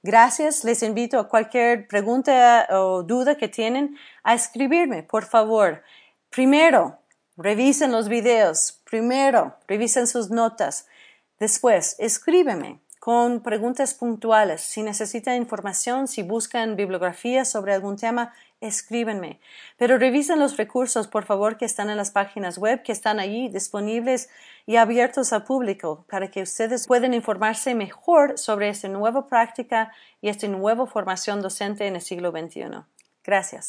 Gracias, 0.02 0.64
les 0.64 0.82
invito 0.82 1.18
a 1.18 1.28
cualquier 1.28 1.86
pregunta 1.86 2.66
o 2.70 3.02
duda 3.02 3.36
que 3.36 3.48
tienen 3.48 3.98
a 4.22 4.34
escribirme, 4.34 5.02
por 5.02 5.26
favor. 5.26 5.82
Primero, 6.30 6.98
revisen 7.36 7.92
los 7.92 8.08
videos. 8.08 8.80
Primero, 8.88 9.56
revisen 9.68 10.06
sus 10.06 10.30
notas. 10.30 10.86
Después, 11.38 11.96
escríbeme 11.98 12.80
con 12.98 13.40
preguntas 13.42 13.92
puntuales. 13.92 14.62
Si 14.62 14.82
necesitan 14.82 15.36
información, 15.36 16.08
si 16.08 16.22
buscan 16.22 16.76
bibliografía 16.76 17.44
sobre 17.44 17.74
algún 17.74 17.96
tema, 17.96 18.32
escríbenme. 18.61 19.40
Pero 19.77 19.99
revisen 19.99 20.38
los 20.38 20.57
recursos, 20.57 21.09
por 21.09 21.25
favor, 21.25 21.57
que 21.57 21.64
están 21.64 21.90
en 21.90 21.96
las 21.96 22.11
páginas 22.11 22.59
web, 22.59 22.83
que 22.83 22.92
están 22.92 23.18
allí 23.18 23.49
disponibles 23.49 24.29
y 24.66 24.77
abiertos 24.77 25.33
al 25.33 25.44
público, 25.44 26.05
para 26.09 26.31
que 26.31 26.42
ustedes 26.42 26.87
puedan 26.87 27.14
informarse 27.14 27.75
mejor 27.75 28.38
sobre 28.38 28.68
esta 28.68 28.88
nueva 28.88 29.27
práctica 29.27 29.92
y 30.20 30.29
esta 30.29 30.46
nueva 30.49 30.87
formación 30.87 31.40
docente 31.40 31.87
en 31.87 31.96
el 31.96 32.03
siglo 32.03 32.31
XXI. 32.31 32.85
Gracias. 33.25 33.68